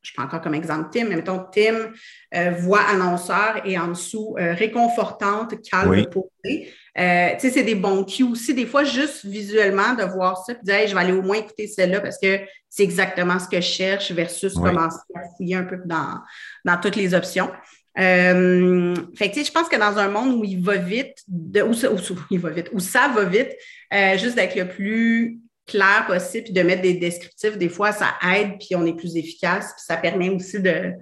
[0.00, 1.90] je prends encore comme exemple Tim, mais mettons Tim,
[2.36, 6.06] euh, voix annonceur et en dessous, euh, réconfortante, calme, Oui.
[6.08, 6.72] posée.
[6.96, 8.54] Euh, tu sais, c'est des bons cues aussi.
[8.54, 11.22] Des fois, juste visuellement, de voir ça, puis de dire, Hey, je vais aller au
[11.22, 14.70] moins écouter celle-là parce que c'est exactement ce que je cherche versus Oui.
[14.70, 16.20] commencer à fouiller un peu dans,
[16.64, 17.50] dans toutes les options.
[17.98, 21.92] Euh, fait que, je pense que dans un monde où il va vite, où, ça,
[21.92, 21.98] où
[22.30, 23.50] il va vite, où ça va vite,
[23.92, 28.14] euh, juste d'être le plus clair possible, puis de mettre des descriptifs, des fois, ça
[28.34, 30.92] aide, puis on est plus efficace, puis ça permet aussi de,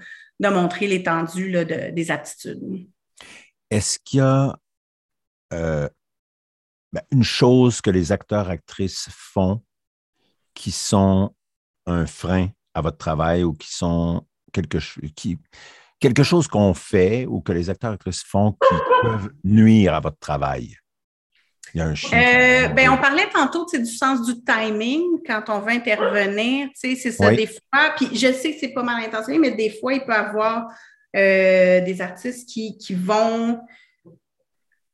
[0.41, 2.61] de montrer l'étendue des aptitudes.
[3.71, 4.57] Est-ce qu'il y a
[5.53, 5.89] euh,
[6.93, 9.63] ben, une chose que les acteurs, actrices font
[10.55, 11.35] qui sont
[11.87, 15.39] un frein à votre travail ou qui sont quelque, ch- qui,
[16.01, 20.19] quelque chose qu'on fait ou que les acteurs, actrices font qui peuvent nuire à votre
[20.19, 20.77] travail?
[21.75, 22.19] Il y a un chien.
[22.19, 26.69] Euh, ben, on parlait tantôt du sens du timing quand on veut intervenir.
[26.75, 27.37] C'est ça, Oui.
[27.37, 27.91] des fois.
[27.97, 30.67] Puis je sais que c'est pas mal intentionné, mais des fois, il peut y avoir
[31.15, 33.61] euh, des artistes qui, qui vont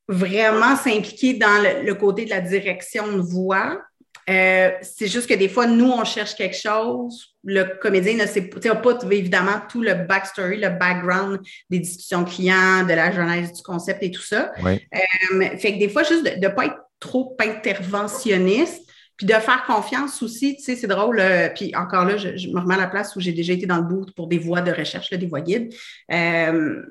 [0.09, 3.81] vraiment s'impliquer dans le, le côté de la direction de voix.
[4.29, 7.34] Euh, c'est juste que des fois, nous, on cherche quelque chose.
[7.45, 12.85] Le comédien ne sait pas, pas évidemment tout le backstory, le background des discussions clients,
[12.85, 14.53] de la genèse du concept et tout ça.
[14.63, 14.81] Oui.
[14.95, 18.83] Euh, fait que des fois, juste de ne pas être trop interventionniste,
[19.17, 21.21] puis de faire confiance aussi, tu sais, c'est drôle.
[21.21, 23.67] euh, puis encore là, je, je me remets à la place où j'ai déjà été
[23.67, 25.73] dans le bout pour des voix de recherche, là, des voix guides.
[26.13, 26.83] Euh,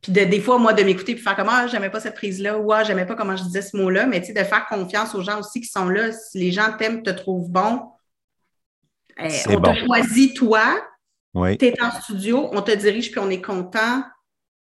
[0.00, 2.58] puis de, des fois, moi, de m'écouter puis faire comme Ah, j'aimais pas cette prise-là,
[2.58, 5.14] ou Ah, j'aimais pas comment je disais ce mot-là, mais tu sais, de faire confiance
[5.14, 6.10] aux gens aussi qui sont là.
[6.10, 7.82] Si les gens t'aiment, te trouvent bon,
[9.20, 9.72] euh, C'est on bon.
[9.74, 10.80] te choisit toi,
[11.34, 11.56] Oui.
[11.58, 14.02] Tu es en studio, on te dirige, puis on est content.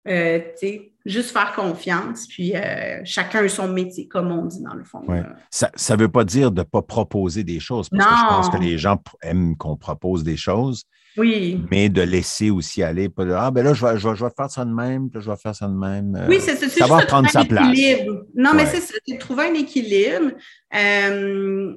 [0.07, 4.61] Euh, tu sais, juste faire confiance, puis euh, chacun a son métier, comme on dit
[4.61, 5.01] dans le fond.
[5.07, 5.21] Ouais.
[5.49, 8.49] Ça ne veut pas dire de ne pas proposer des choses, parce que je pense
[8.49, 10.83] que les gens aiment qu'on propose des choses,
[11.15, 11.63] Oui.
[11.71, 13.07] mais de laisser aussi aller.
[13.07, 15.09] Pas de, ah, ben là, je vais, je, vais, je vais faire ça de même,
[15.09, 16.15] puis là, je vais faire ça de même.
[16.17, 16.65] Euh, Oui, c'est ça.
[16.65, 17.69] juste prendre trouver sa place.
[17.71, 18.23] équilibre.
[18.35, 20.31] Non, mais c'est ça, c'est de trouver un équilibre.
[20.75, 21.75] Euh,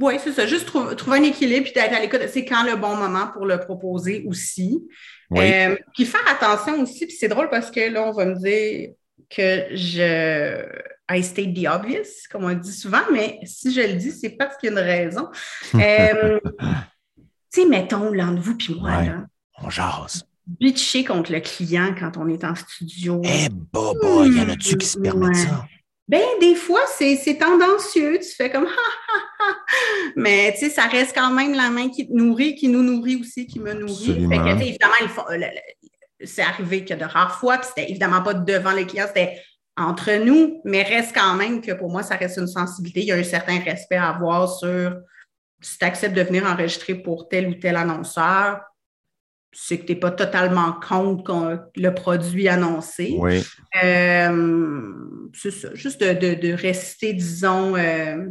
[0.00, 0.46] Oui, c'est ça.
[0.46, 2.20] Juste trou- trouver un équilibre puis d'être à l'écoute.
[2.32, 4.80] C'est quand le bon moment pour le proposer aussi.
[5.30, 5.52] Oui.
[5.52, 8.90] Euh, puis faire attention aussi, puis c'est drôle parce que là, on va me dire
[9.28, 10.64] que je
[11.10, 14.56] I state the obvious, comme on dit souvent, mais si je le dis, c'est parce
[14.56, 15.28] qu'il y a une raison.
[15.74, 16.38] Euh,
[17.50, 19.06] tu sais, mettons, là, entre vous puis moi, Ouais.
[19.06, 19.24] là,
[19.62, 20.24] On jase.
[20.46, 23.20] bitcher contre le client quand on est en studio.
[23.24, 25.34] Eh, baba, il y en a-tu qui se permettent Ouais.
[25.34, 25.66] ça?
[26.08, 28.18] Ben, des fois, c'est c'est tendancieux.
[28.20, 29.54] Tu fais comme ha, ha, ha.
[30.16, 33.16] Mais tu sais, ça reste quand même la main qui te nourrit, qui nous nourrit
[33.20, 34.26] aussi, qui me nourrit.
[34.28, 35.38] Fait que, évidemment, le fo- le-
[36.20, 39.40] le- c'est arrivé que de rares fois, puis c'était évidemment pas devant les clients, c'était
[39.76, 43.00] entre nous, mais reste quand même que pour moi, ça reste une sensibilité.
[43.00, 44.96] Il y a un certain respect à avoir sur
[45.60, 48.60] si tu acceptes de venir enregistrer pour tel ou tel annonceur,
[49.52, 53.14] c'est que tu n'es pas totalement contre le produit annoncé.
[53.18, 53.42] Oui.
[53.82, 54.92] Euh,
[55.34, 58.26] c'est ça, juste de, de- de rester, disons, euh,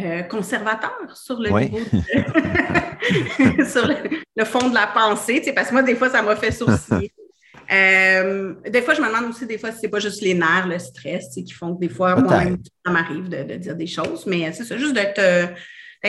[0.00, 1.70] euh, conservateur sur le Oui.
[1.70, 3.94] niveau de- sur le,
[4.36, 6.52] le fond de la pensée, tu sais, parce que moi, des fois, ça m'a fait
[6.52, 7.12] sourciller.
[7.68, 10.78] Des fois, je me demande aussi, des fois, si c'est pas juste les nerfs, le
[10.78, 13.88] stress, tu sais, qui font que des fois, moi-même, ça m'arrive de, de dire des
[13.88, 15.52] choses, mais c'est ça, juste d'être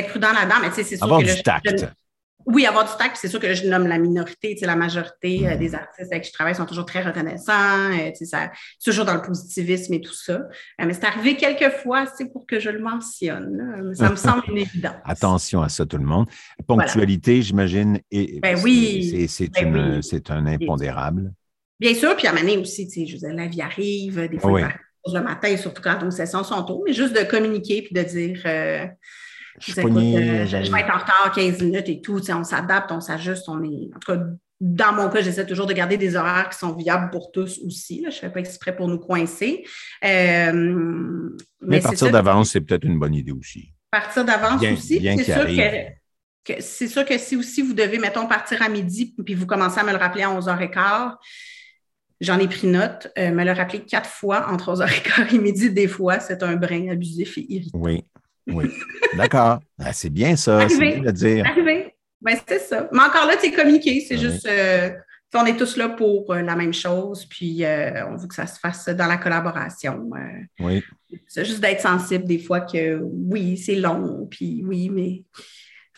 [0.09, 0.57] prudent là-dedans.
[0.61, 1.25] Mais tu sais, c'est sûr Avoir que
[2.47, 4.77] oui, avoir du tact, puis c'est sûr que je nomme la minorité, tu sais, la
[4.77, 8.25] majorité euh, des artistes avec qui je travaille sont toujours très reconnaissants, euh, tu sais,
[8.25, 10.33] ça, c'est toujours dans le positivisme et tout ça.
[10.33, 13.57] Euh, mais c'est arrivé quelques fois, c'est pour que je le mentionne.
[13.57, 13.93] là.
[13.93, 14.95] Ça me semble une évidence.
[15.03, 16.27] Attention à ça, tout le monde.
[16.65, 19.27] Ponctualité, j'imagine, et Ben oui.
[19.27, 20.03] c'est Ben oui.
[20.03, 21.33] c'est un impondérable.
[21.79, 24.39] Bien sûr, puis à donné aussi, tu sais, je veux dire, la vie arrive, des
[24.39, 24.61] fois, Oui.
[25.13, 28.41] le matin, surtout quand nos sessions sont tôt, mais juste de communiquer puis de dire,
[28.45, 28.85] euh,
[29.59, 32.21] Je suis euh, pogné, je, je vais être en retard 15 minutes et tout.
[32.31, 33.49] On s'adapte, on s'ajuste.
[33.49, 33.89] On est.
[33.95, 34.19] En tout cas,
[34.59, 38.01] dans mon cas, j'essaie toujours de garder des horaires qui sont viables pour tous aussi.
[38.01, 38.09] là.
[38.09, 39.63] Je ne fais pas exprès pour nous coincer.
[40.03, 41.29] Euh,
[41.61, 43.73] Mais, partir d'avance, c'est peut-être une bonne idée aussi.
[43.91, 44.99] Partir d'avance aussi.
[44.99, 45.57] bien C'est sûr arrive.
[46.43, 49.45] que, que- c'est sûr que si aussi vous devez, mettons, partir à midi, puis vous
[49.45, 51.13] commencez à me le rappeler à 11h15,
[52.21, 53.11] j'en ai pris note.
[53.17, 56.89] euh, me le rappeler quatre fois entre 11h15 et midi, des fois, c'est un brin
[56.89, 57.77] abusif et irritant.
[57.79, 58.03] Oui,
[58.47, 58.71] oui.
[59.15, 59.59] D'accord.
[59.79, 61.45] Ah, c'est bien ça, c'est bien de dire.
[61.45, 61.93] Arrivé.
[62.21, 62.89] Ben, c'est ça.
[62.91, 64.03] Mais encore là, c'est communiquer.
[64.07, 64.89] C'est juste, euh,
[65.33, 68.47] on est tous là pour euh, la même chose, puis euh, on veut que ça
[68.47, 70.09] se fasse dans la collaboration.
[70.15, 70.63] euh.
[70.65, 70.83] Oui.
[71.27, 75.23] c'est juste d'être sensible des fois que oui, c'est long, puis oui, mais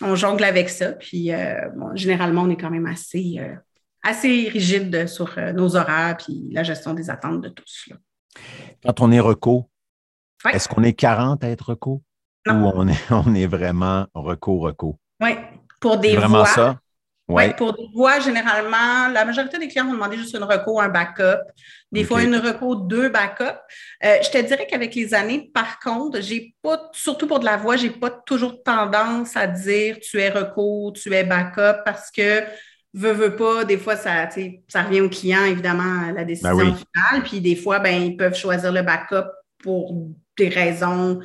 [0.01, 0.93] on jongle avec ça.
[0.93, 1.31] Puis
[1.75, 3.37] bon, généralement, on est quand même assez,
[4.03, 7.87] assez rigide sur nos horaires, puis la gestion des attentes de tous.
[7.89, 7.95] là.
[8.83, 9.69] Quand on est reco,
[10.53, 12.01] est-ce qu'on est 40 à être reco?
[12.47, 12.63] Non.
[12.67, 14.97] Ou on est, on est vraiment reco-reco?
[15.21, 15.31] Oui,
[15.81, 16.45] pour des vraiment voix.
[16.47, 16.79] ça?
[17.27, 17.53] Oui, Oui.
[17.57, 21.41] pour des voix, généralement, la majorité des clients vont demander juste une reco, un backup.
[21.91, 23.43] Des fois, une reco, deux backups.
[24.03, 27.57] Euh, je te dirais qu'avec les années, par contre, j'ai pas, surtout pour de la
[27.57, 32.43] voix, j'ai pas toujours tendance à dire tu es reco, tu es backup parce que
[32.95, 34.27] veux, veux pas, des fois, ça,
[34.67, 36.73] ça revient au client, évidemment, à la décision Ben oui.
[36.73, 37.23] finale.
[37.23, 39.29] Puis des fois, ben, ils peuvent choisir le backup
[39.61, 39.93] pour
[40.35, 41.19] des raisons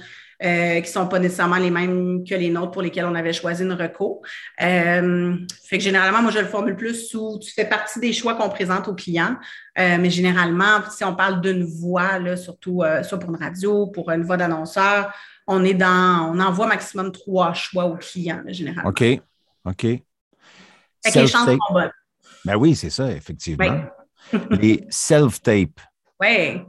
[0.44, 3.32] euh, qui ne sont pas nécessairement les mêmes que les nôtres pour lesquelles on avait
[3.32, 4.22] choisi une reco.
[4.60, 8.34] Euh, fait que généralement, moi, je le formule plus sous tu fais partie des choix
[8.34, 9.36] qu'on présente aux clients.
[9.78, 14.10] Euh, mais généralement, si on parle d'une voix, là, surtout soit pour une radio, pour
[14.10, 15.12] une voix d'annonceur,
[15.46, 18.90] on est dans, on envoie maximum trois choix aux clients, là, généralement.
[18.90, 19.02] OK.
[19.64, 19.80] OK.
[19.82, 20.02] Fait
[21.12, 21.58] que les chances Self-tape.
[21.68, 21.92] sont bonnes.
[22.44, 23.80] Ben oui, c'est ça, effectivement.
[24.32, 24.40] Oui.
[24.60, 25.80] Les self-tape.
[26.20, 26.62] Oui.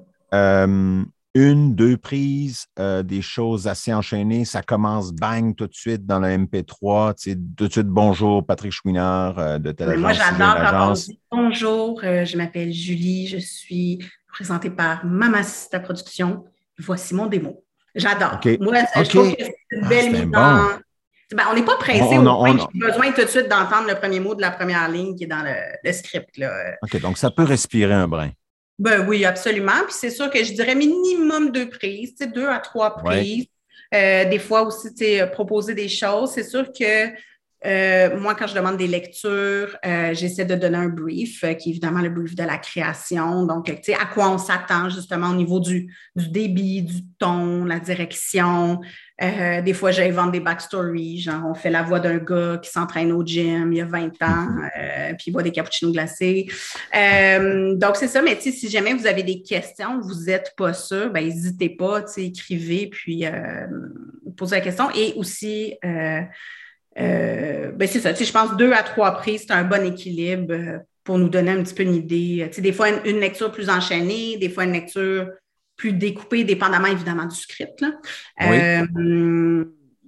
[1.38, 4.46] Une, deux prises, euh, des choses assez enchaînées.
[4.46, 7.14] Ça commence bang tout de suite dans le MP3.
[7.16, 10.38] Tu sais, tout de suite, bonjour, Patrick Chouinard euh, de telle Mais moi, agence, telle
[10.38, 16.46] j'adore quand on dit bonjour, euh, je m'appelle Julie, je suis présentée par Mamacita Production.
[16.80, 17.66] Voici mon démo.
[17.94, 18.40] J'adore.
[18.62, 19.06] Moi, ça, OK.
[19.06, 20.60] je trouve que c'est une Ah, belle c'est mise bon.
[21.36, 23.96] Ben, on n'est pas pressé On- on- on- j'ai besoin tout de suite d'entendre le
[23.96, 26.38] premier mot de la première ligne qui est dans le, le script.
[26.38, 26.50] Là.
[26.84, 28.30] OK, donc ça peut respirer un brin.
[28.78, 29.84] Ben oui, absolument.
[29.86, 33.04] Puis c'est sûr que je dirais minimum deux prises, deux à trois Ouais.
[33.22, 33.46] prises.
[33.94, 36.32] Euh, des fois aussi, tu sais, proposer des choses.
[36.32, 37.10] C'est sûr que
[37.66, 41.70] euh, moi, quand je demande des lectures, euh, j'essaie de donner un brief, euh, qui
[41.70, 43.46] est évidemment le brief de la création.
[43.46, 47.66] Donc, tu sais, à quoi on s'attend justement au niveau du, du, débit, du ton,
[47.66, 48.82] la direction.
[49.20, 53.26] des fois, j'invente des backstories, genre on fait la voix d'un gars qui s'entraîne au
[53.26, 54.48] gym il y a 20 ans,
[55.18, 56.48] puis il boit des cappuccinos glacés.
[56.94, 61.24] donc, c'est ça, mais si jamais vous avez des questions, vous n'êtes pas sûr, ben,
[61.24, 63.26] n'hésitez pas, écrivez, puis
[64.36, 64.90] posez la question.
[64.92, 65.76] Et aussi,
[66.98, 68.14] euh, ben c'est ça.
[68.14, 71.64] je pense deux à trois prises, c'est un bon équilibre euh, pour nous donner un
[71.64, 72.50] petit peu une idée.
[72.58, 75.30] des fois, une, lecture plus enchaînée, des fois, une lecture
[75.76, 77.84] plus découpée, dépendamment évidemment du script.
[78.42, 79.66] Euh,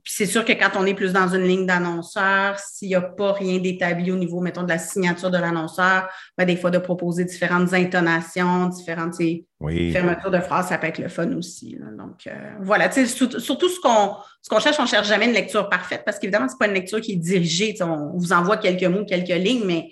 [0.08, 3.02] puis c'est sûr que quand on est plus dans une ligne d'annonceur, s'il n'y a
[3.02, 6.78] pas rien d'établi au niveau, mettons, de la signature de l'annonceur, ben, des fois de
[6.78, 11.78] proposer différentes intonations, différentes fermetures de phrases, ça peut être le fun aussi.
[11.98, 15.68] Donc euh, voilà, surtout ce qu'on ce qu'on cherche, on ne cherche jamais une lecture
[15.68, 17.76] parfaite parce qu'évidemment, ce n'est pas une lecture qui est dirigée.
[17.82, 19.90] On vous envoie quelques mots, quelques lignes, mais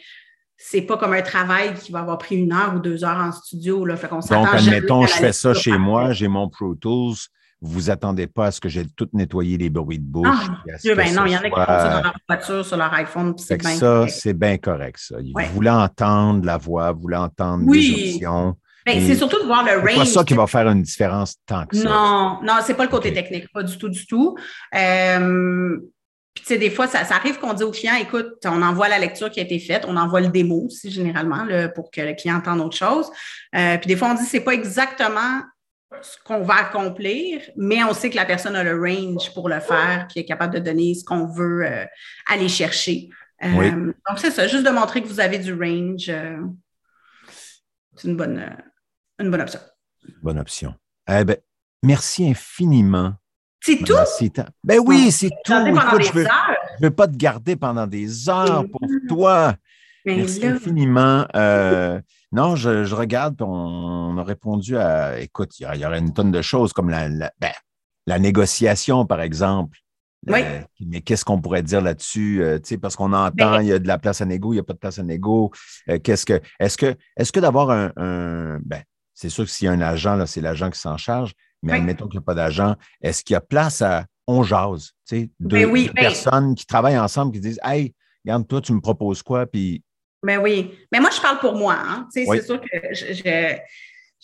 [0.56, 3.34] c'est pas comme un travail qui va avoir pris une heure ou deux heures en
[3.34, 3.84] studio.
[3.84, 3.97] Là.
[3.97, 7.17] Fait Donc, admettons, je fais ça chez moi, j'ai mon Pro Tools
[7.61, 10.27] vous attendez pas à ce que j'ai tout nettoyé les bruits de bouche.
[10.29, 10.63] Ah,
[10.95, 13.33] ben non, il y en a qui font ça dans leur voiture, sur leur iPhone.
[13.37, 15.17] C'est bien ça, c'est bien correct, ça.
[15.17, 18.55] Vous voulez entendre la voix, vous voulez entendre les options.
[18.85, 19.89] Ben, c'est surtout de voir le range.
[19.89, 21.89] C'est pas ça qui va faire une différence tant que ça.
[21.89, 24.37] Non, non, c'est pas le côté technique, pas du tout, du tout.
[24.75, 25.77] Euh,
[26.35, 28.99] puis, tu sais, des fois, ça, arrive qu'on dit au client, écoute, on envoie la
[28.99, 32.35] lecture qui a été faite, on envoie le démo aussi, généralement, pour que le client
[32.35, 33.09] entende autre chose.
[33.55, 35.41] Euh, puis, des fois, on dit, c'est pas exactement
[36.01, 39.60] ce qu'on va accomplir, mais on sait que la personne a le range pour le
[39.60, 41.86] faire, puis est capable de donner ce qu'on veut euh,
[42.27, 43.10] aller chercher.
[43.43, 46.10] Euh, donc, c'est ça, juste de montrer que vous avez du range.
[46.10, 46.38] Euh,
[47.95, 48.55] c'est une bonne,
[49.19, 49.60] une bonne option.
[50.21, 50.73] Bonne option.
[51.10, 51.38] Eh ben,
[51.84, 53.13] merci infiniment.
[53.62, 53.95] C'est tout?
[54.63, 55.53] Ben oui, c'est tout.
[55.53, 56.23] je ne
[56.81, 59.55] veux, pas te garder pendant des heures pour toi.
[60.05, 61.25] Merci infiniment.
[62.36, 66.74] Non, je, regarde, on, a répondu à, écoute, il y, aurait une tonne de choses
[66.74, 67.08] comme la,
[67.39, 69.78] ben, négociation, par exemple.
[70.28, 70.41] Oui.
[70.82, 72.43] mais qu'est-ce qu'on pourrait dire là-dessus?
[72.43, 74.60] Euh, parce qu'on entend, ben il y a de la place à négo, il n'y
[74.60, 75.52] a pas de place à négo.
[75.88, 78.82] Euh, qu'est-ce que, est-ce que, est-ce que d'avoir un, ben,
[79.13, 81.74] c'est sûr que s'il y a un agent, là, c'est l'agent qui s'en charge, mais
[81.74, 85.15] admettons qu'il n'y a pas d'agent, est-ce qu'il y a place à on jase, tu
[85.17, 87.93] sais, deux, personnes qui travaillent ensemble, qui disent, hey,
[88.26, 89.85] regarde, toi, tu me proposes quoi, puis
[90.25, 90.77] mais ben oui.
[90.91, 91.77] Mais moi, je parle pour moi.
[91.77, 92.07] Hein.
[92.11, 92.67] C'est sûr que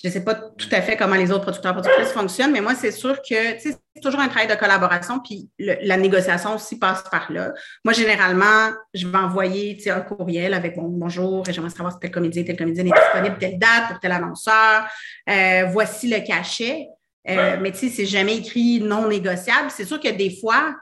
[0.03, 2.73] je ne sais pas tout à fait comment les autres producteurs productrices fonctionnent, mais moi,
[2.73, 7.31] c'est sûr que c'est toujours un travail de collaboration, puis la négociation aussi passe par
[7.31, 7.51] là.
[7.85, 12.09] Moi, généralement, je vais envoyer un courriel avec bon, bonjour, et j'aimerais savoir si tel
[12.09, 14.87] comédien, tel comédien est disponible telle date pour tel annonceur.
[15.29, 16.87] Euh, voici le cachet.
[17.29, 19.69] Euh, mais tu sais, c'est jamais écrit non négociable.
[19.69, 20.73] C'est sûr que des fois,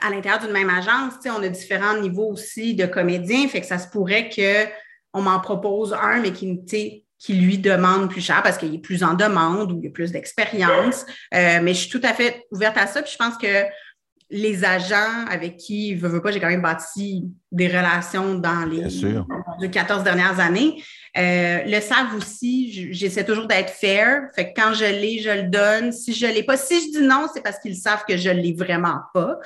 [0.00, 3.78] à l'intérieur d'une même agence, on a différents niveaux aussi de comédiens, fait que ça
[3.78, 8.74] se pourrait qu'on m'en propose un, mais qui, qui lui demande plus cher parce qu'il
[8.74, 11.04] est plus en demande ou il a plus d'expérience.
[11.34, 13.02] Euh, mais je suis tout à fait ouverte à ça.
[13.02, 13.64] Puis je pense que
[14.30, 19.70] les agents avec qui, veux, veux pas, j'ai quand même bâti des relations dans les
[19.70, 20.82] 14 dernières années,
[21.18, 22.92] euh, le savent aussi.
[22.92, 24.28] J'essaie toujours d'être fair.
[24.36, 25.90] Fait que quand je l'ai, je le donne.
[25.90, 28.52] Si je l'ai pas, si je dis non, c'est parce qu'ils savent que je l'ai
[28.52, 29.38] vraiment pas.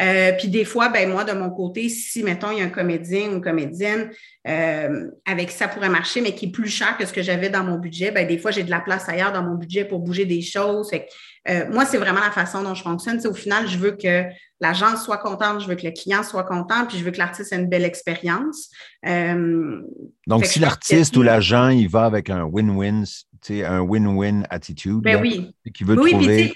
[0.00, 2.70] Euh, puis des fois, ben moi, de mon côté, si, mettons, il y a un
[2.70, 4.10] comédien ou une comédienne
[4.46, 7.50] euh, avec qui ça pourrait marcher, mais qui est plus cher que ce que j'avais
[7.50, 9.98] dans mon budget, ben des fois, j'ai de la place ailleurs dans mon budget pour
[9.98, 10.88] bouger des choses.
[10.88, 11.10] Fait que,
[11.48, 13.20] euh, moi, c'est vraiment la façon dont je fonctionne.
[13.26, 14.24] au final, je veux que
[14.60, 17.52] l'agence soit contente, je veux que le client soit content, puis je veux que l'artiste
[17.52, 18.70] ait une belle expérience.
[19.06, 19.80] Euh,
[20.26, 23.04] Donc, si l'artiste ou l'agent, il va avec un win-win,
[23.50, 25.54] un win-win attitude, ben oui.
[25.72, 26.54] qui veut trouver...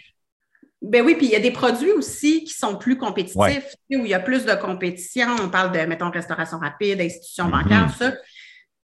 [0.83, 4.09] Ben oui, puis il y a des produits aussi qui sont plus compétitifs, où il
[4.09, 5.29] y a plus de compétition.
[5.41, 7.63] On parle de, mettons, restauration rapide, institutions mm-hmm.
[7.63, 8.13] bancaires, tout ça.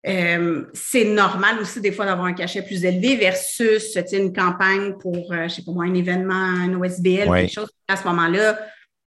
[0.05, 5.33] Euh, c'est normal aussi des fois d'avoir un cachet plus élevé versus une campagne pour,
[5.33, 7.69] euh, je sais pas moi, un événement, un OSBL, quelque chose.
[7.87, 8.59] À ce moment-là,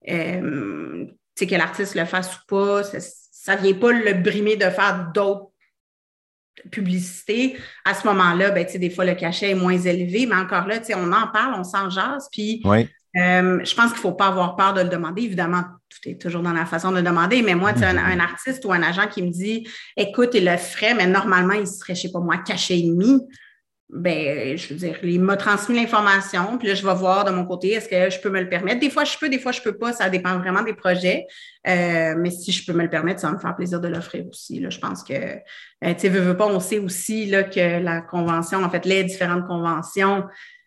[0.09, 1.07] euh,
[1.39, 5.51] que l'artiste le fasse ou pas, ça ne vient pas le brimer de faire d'autres
[6.71, 7.57] publicités.
[7.85, 11.13] À ce moment-là, ben, des fois, le cachet est moins élevé, mais encore là, on
[11.13, 12.63] en parle, on s'en jase, puis
[13.17, 15.23] euh, je pense qu'il ne faut pas avoir peur de le demander.
[15.23, 18.21] Évidemment, tout est toujours dans la façon de le demander, mais moi, tu un, un,
[18.21, 21.95] artiste ou un agent qui me dit écoute, il le ferait, mais normalement, il serait,
[21.95, 23.21] je ne sais pas moi, caché et demi.
[23.93, 27.45] Ben, je veux dire, il m'a transmis l'information, puis là, je vais voir de mon
[27.45, 28.79] côté, est-ce que je peux me le permettre?
[28.79, 31.27] Des fois, je peux, des fois, je ne peux pas, ça dépend vraiment des projets.
[31.67, 34.25] Euh, mais si je peux me le permettre, ça va me faire plaisir de l'offrir
[34.29, 34.61] aussi.
[34.61, 34.71] Là.
[34.71, 38.63] Je pense que, euh, tu sais, veux, pas, on sait aussi là, que la convention,
[38.63, 40.25] en fait, les différentes conventions,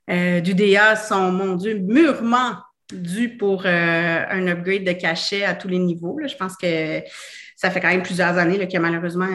[0.10, 2.56] euh, du DA sont, mon Dieu, mûrement
[2.92, 6.20] dû pour un upgrade de cachet à tous les niveaux.
[6.26, 7.02] Je pense que
[7.56, 9.30] ça fait quand même plusieurs années là, que malheureusement,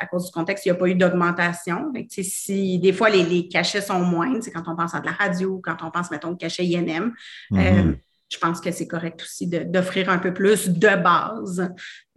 [0.00, 1.92] à cause du contexte, il n'y a pas eu d'augmentation.
[2.08, 5.60] Si des fois les, cachets sont moindres, c'est quand on pense à de la radio,
[5.62, 7.12] quand on pense, mettons, au cachet INM.
[7.52, 7.98] Mm-hmm
[8.30, 11.72] je pense que c'est correct aussi d'offrir un peu plus de base.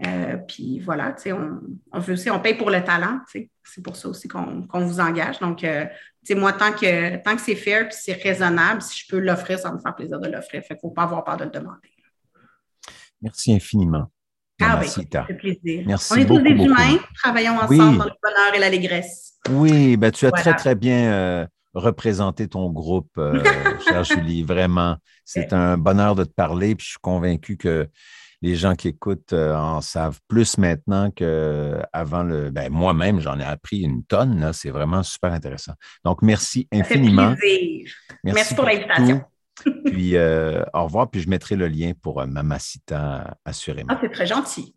[0.06, 1.60] Euh, puis voilà, on,
[1.92, 3.50] on veut aussi, on paye pour le talent, c'est
[3.84, 5.40] pour ça aussi qu'on vous engage.
[5.40, 5.86] Donc, euh,
[6.32, 9.70] moi, tant que, tant que c'est fair et c'est raisonnable, si je peux l'offrir, ça
[9.70, 10.62] va me faire plaisir de l'offrir.
[10.62, 11.90] Fait qu'il ne faut pas avoir peur de le demander.
[13.22, 14.12] Merci infiniment.
[14.64, 15.84] Ah oui, fait plaisir.
[15.88, 19.40] Merci on est tous des humains, travaillons ensemble dans le bonheur et l'allégresse.
[19.50, 23.42] Oui, ben, tu as très, très bien euh, représenté ton groupe, euh,
[23.88, 24.44] chère Julie.
[24.44, 26.76] Vraiment, c'est un bonheur de te parler.
[26.76, 27.90] Puis je suis convaincu que
[28.42, 32.50] les gens qui écoutent euh, en savent plus maintenant qu'avant le.
[32.50, 34.52] Ben, moi-même, j'en ai appris une tonne.
[34.54, 35.74] C'est vraiment super intéressant.
[36.04, 37.30] Donc, merci infiniment.
[37.30, 37.86] Merci,
[38.24, 39.22] merci, pour, l'invitation.
[39.86, 41.10] Puis, euh, au revoir.
[41.10, 43.94] Puis, je mettrai le lien pour Mamacita, assurément.
[43.94, 44.76] Ah, c'est très gentil.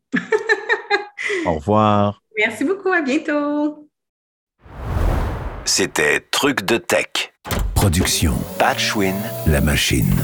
[1.46, 2.20] au revoir.
[2.36, 2.92] Merci beaucoup.
[2.92, 3.88] À bientôt.
[5.66, 7.32] C'était Truc de Tech.
[7.74, 9.14] Production Patchwin,
[9.46, 10.14] la machine.